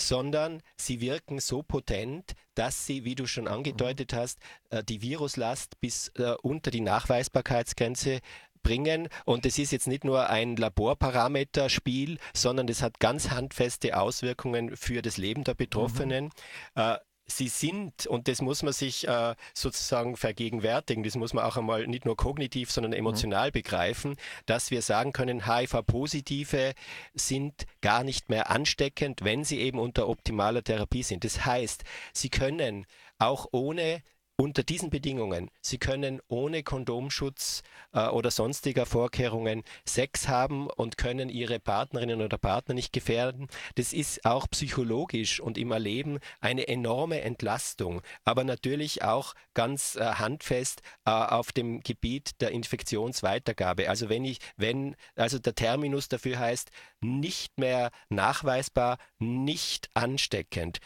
[0.02, 4.40] sondern sie wirken so potent, dass sie, wie du schon angedeutet hast,
[4.70, 8.20] äh, die Viruslast bis äh, unter die Nachweisbarkeitsgrenze
[8.64, 9.10] bringen.
[9.26, 15.02] Und es ist jetzt nicht nur ein Laborparameterspiel, sondern es hat ganz handfeste Auswirkungen für
[15.02, 16.26] das Leben der Betroffenen.
[16.26, 16.82] Mhm.
[16.82, 16.98] Äh,
[17.32, 21.88] sie sind, und das muss man sich äh, sozusagen vergegenwärtigen, das muss man auch einmal
[21.88, 23.54] nicht nur kognitiv, sondern emotional mhm.
[23.54, 26.74] begreifen, dass wir sagen können, HIV-Positive
[27.14, 31.24] sind gar nicht mehr ansteckend, wenn sie eben unter optimaler Therapie sind.
[31.24, 31.84] Das heißt,
[32.14, 32.86] sie können
[33.18, 34.02] auch ohne
[34.40, 37.62] unter diesen Bedingungen, Sie können ohne Kondomschutz
[37.92, 43.48] äh, oder sonstiger Vorkehrungen Sex haben und können Ihre Partnerinnen oder Partner nicht gefährden.
[43.76, 50.06] Das ist auch psychologisch und im Erleben eine enorme Entlastung, aber natürlich auch ganz äh,
[50.06, 53.90] handfest äh, auf dem Gebiet der Infektionsweitergabe.
[53.90, 56.72] Also wenn ich, wenn, also der Terminus dafür heißt,
[57.02, 60.80] nicht mehr nachweisbar, nicht ansteckend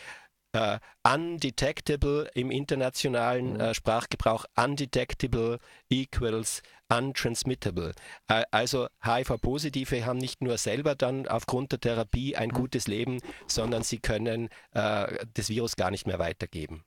[0.53, 3.59] äh, undetectable im internationalen mhm.
[3.59, 7.93] äh, Sprachgebrauch, undetectable equals untransmittable.
[8.27, 12.53] Äh, also HIV-Positive haben nicht nur selber dann aufgrund der Therapie ein mhm.
[12.53, 16.83] gutes Leben, sondern sie können äh, das Virus gar nicht mehr weitergeben.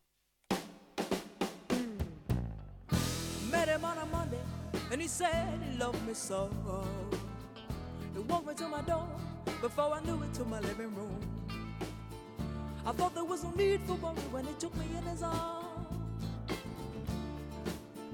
[3.50, 4.38] Met him on a Monday
[4.92, 5.30] and he said
[5.68, 6.50] he loved me so.
[8.14, 9.06] He walked me to my door
[9.60, 11.45] before I knew it to my living room.
[12.88, 15.88] I thought there was no need for worry when he took me in his arms.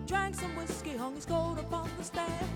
[0.06, 2.48] Drank some whiskey, hung his coat upon the stand.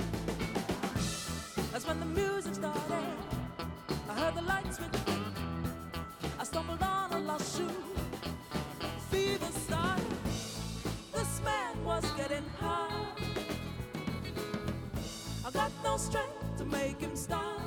[1.73, 3.17] That's when the music started.
[4.09, 4.91] I heard the lights quick.
[6.41, 7.69] I stumbled on a lost shoe.
[9.11, 10.07] Fever started.
[11.13, 13.09] This man was getting high.
[15.45, 17.61] I got no strength to make him stop.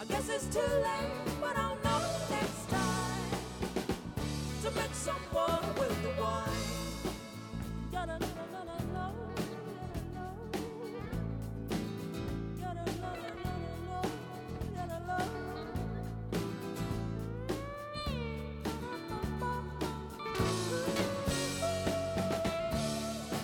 [0.00, 1.85] I guess it's too late, but I'll
[5.06, 6.50] someone with the wine.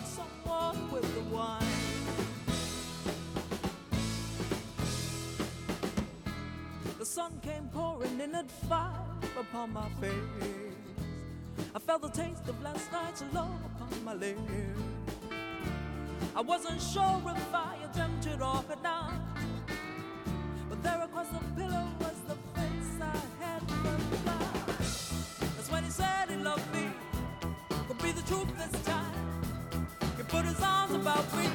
[0.05, 1.63] Someone with the wine.
[6.99, 8.97] The sun came pouring in at five
[9.39, 10.72] upon my face.
[11.75, 14.41] I felt the taste of last night's love upon my lips.
[16.35, 19.13] I wasn't sure if I had dreamt it or not.
[20.69, 24.67] But there across the pillow was the face I had forgot.
[25.57, 26.91] That's when he said he loved me.
[27.89, 29.13] Could be the truth this time.
[30.17, 31.49] He put his arms about me.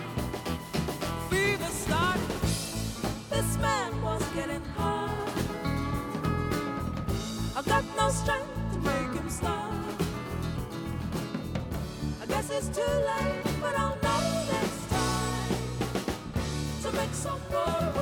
[1.30, 2.22] Fever started.
[3.30, 5.12] This man was getting hard.
[7.56, 8.47] I got no strength
[12.58, 15.58] it's too late, but I'll know next time
[16.82, 17.97] to make some more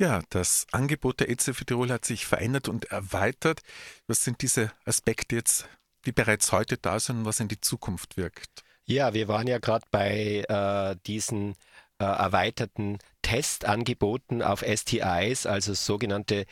[0.00, 3.60] Ja, das Angebot der EZ für Tirol hat sich verändert und erweitert.
[4.06, 5.68] Was sind diese Aspekte jetzt,
[6.06, 8.62] die bereits heute da sind und was in die Zukunft wirkt?
[8.86, 11.54] Ja, wir waren ja gerade bei äh, diesen
[11.98, 16.46] äh, erweiterten Testangeboten auf STIs, also sogenannte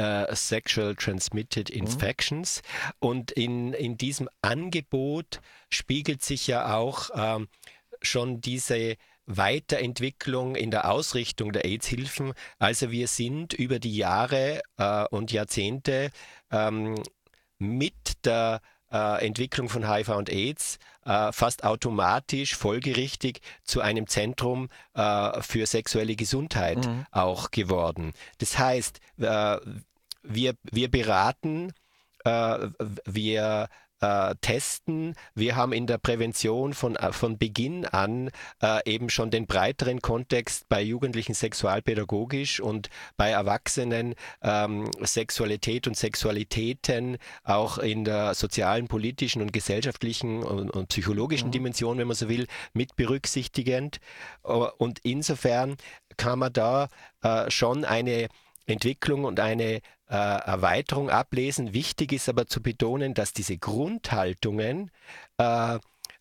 [0.00, 1.82] Uh, Sexual Transmitted mhm.
[1.82, 2.62] Infections.
[2.62, 2.92] Mhm.
[3.00, 7.48] Und in, in diesem Angebot spiegelt sich ja auch ähm,
[8.00, 8.96] schon diese
[9.26, 12.32] Weiterentwicklung in der Ausrichtung der AIDS-Hilfen.
[12.58, 16.10] Also wir sind über die Jahre äh, und Jahrzehnte
[16.50, 16.94] ähm,
[17.58, 18.60] mit der
[18.92, 25.66] äh, Entwicklung von HIV und AIDS äh, fast automatisch folgerichtig zu einem Zentrum äh, für
[25.66, 27.06] sexuelle Gesundheit mhm.
[27.10, 28.12] auch geworden.
[28.38, 31.72] Das heißt, wir, wir beraten,
[32.24, 33.68] wir
[34.00, 35.14] äh, testen.
[35.34, 38.30] Wir haben in der Prävention von, äh, von Beginn an
[38.62, 45.96] äh, eben schon den breiteren Kontext bei Jugendlichen sexualpädagogisch und bei Erwachsenen ähm, Sexualität und
[45.96, 51.52] Sexualitäten auch in der sozialen, politischen und gesellschaftlichen und, und psychologischen mhm.
[51.52, 54.00] Dimension, wenn man so will, mit berücksichtigend.
[54.44, 55.76] Äh, und insofern
[56.16, 56.88] kann man da
[57.22, 58.28] äh, schon eine
[58.70, 61.72] Entwicklung und eine äh, Erweiterung ablesen.
[61.72, 64.90] Wichtig ist aber zu betonen, dass diese Grundhaltungen
[65.38, 65.78] äh, äh,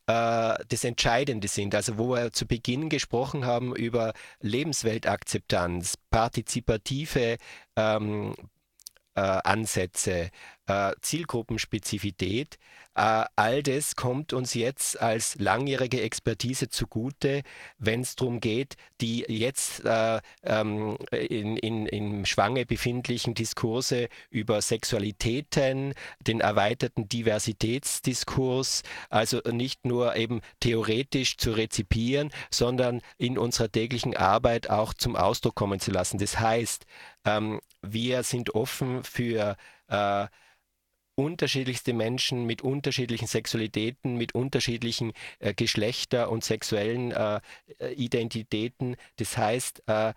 [0.08, 1.76] das Entscheidende sind.
[1.76, 7.38] Also wo wir zu Beginn gesprochen haben über Lebensweltakzeptanz, partizipative
[7.76, 8.34] ähm,
[9.16, 10.30] äh, Ansätze,
[10.70, 12.60] äh, Zielgruppenspezifität,
[12.94, 17.42] äh, all das kommt uns jetzt als langjährige Expertise zugute,
[17.80, 25.94] wenn es darum geht, die jetzt äh, ähm, in, in, Schwange befindlichen Diskurse über Sexualitäten,
[26.20, 34.70] den erweiterten Diversitätsdiskurs, also nicht nur eben theoretisch zu rezipieren, sondern in unserer täglichen Arbeit
[34.70, 36.20] auch zum Ausdruck kommen zu lassen.
[36.20, 36.86] Das heißt,
[37.26, 39.56] ähm, wir sind offen für
[39.88, 40.28] äh,
[41.20, 47.42] unterschiedlichste Menschen mit unterschiedlichen Sexualitäten, mit unterschiedlichen äh, Geschlechter und sexuellen äh,
[47.80, 48.96] äh Identitäten.
[49.18, 50.14] Das heißt, äh,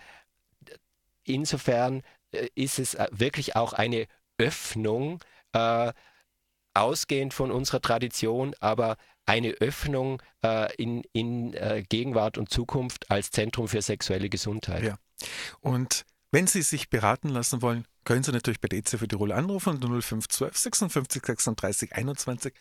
[1.24, 4.07] insofern äh, ist es äh, wirklich auch eine
[4.38, 5.22] Öffnung,
[6.74, 8.96] ausgehend von unserer Tradition, aber
[9.26, 10.22] eine Öffnung
[10.78, 11.55] in, in
[11.90, 14.82] Gegenwart und Zukunft als Zentrum für sexuelle Gesundheit.
[14.82, 14.96] Ja.
[15.61, 19.74] Und wenn Sie sich beraten lassen wollen, können Sie natürlich bei der EZF Tirol anrufen
[19.74, 22.55] unter 0512 56 36 21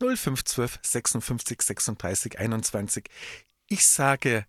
[0.00, 3.04] 0512 56 36 21.
[3.68, 4.44] Ich sage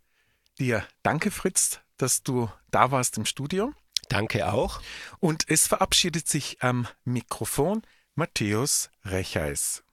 [0.59, 3.73] dir danke, Fritz, dass du da warst im Studio.
[4.09, 4.81] Danke auch.
[5.19, 7.83] Und es verabschiedet sich am Mikrofon
[8.15, 9.83] Matthäus Recheis.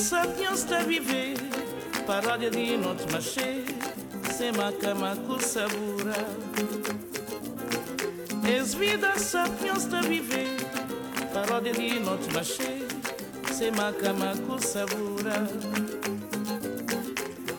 [0.00, 1.36] Sapiens ta viver
[2.06, 3.64] paródia de noite machê
[4.32, 6.16] sem macama com sabura.
[8.48, 10.56] Es vida sapiens ta viver
[11.34, 12.86] paródia de noite machê
[13.52, 15.46] sem macama com sabura.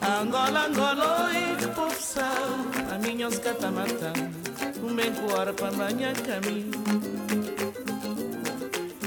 [0.01, 1.29] Angola, Angola,
[1.59, 2.49] que povo sal
[2.91, 4.11] A minha os catamata
[4.83, 6.71] Um bem coar para banhar caminho.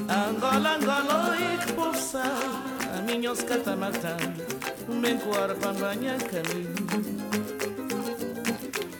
[0.08, 2.73] Angola, Angola, que povo sal
[3.18, 4.16] minhos catamatã
[5.00, 6.74] Bem coar pambanha caminho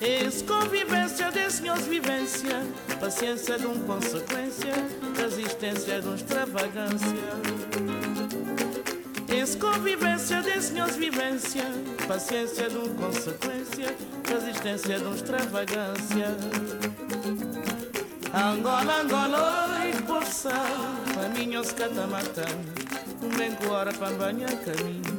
[0.00, 2.62] Esse convivência desse senhores vivência
[3.00, 4.72] Paciência de um consequência
[5.16, 7.08] Resistência de um extravagância
[9.28, 11.64] Esse convivência desse vivência
[12.06, 13.94] Paciência de um consequência
[14.28, 16.36] Resistência de um extravagância
[18.32, 20.52] Angola, Angola, e por sal
[21.14, 22.44] Caminhos catamatã
[23.38, 25.14] menguarapambanya caminho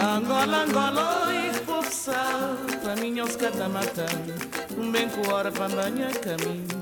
[0.00, 4.06] Angola, Angola, e povo sal Caminho aos catamatã
[4.76, 6.79] Menguarapambanya caminho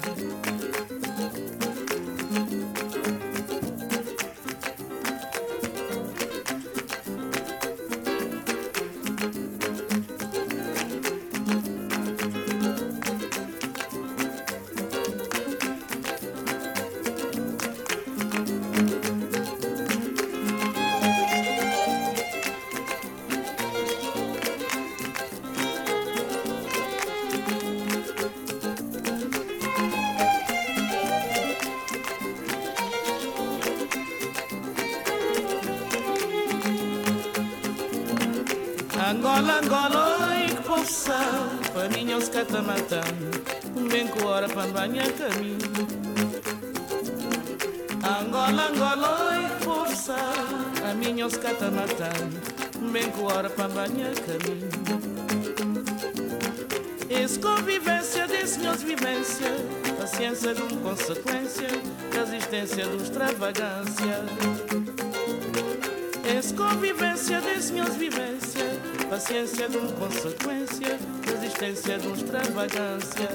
[63.28, 64.24] extravagância.
[66.24, 68.78] És convivência das minhas vivências,
[69.10, 73.28] paciência de um consequência, resistência de um extravagância.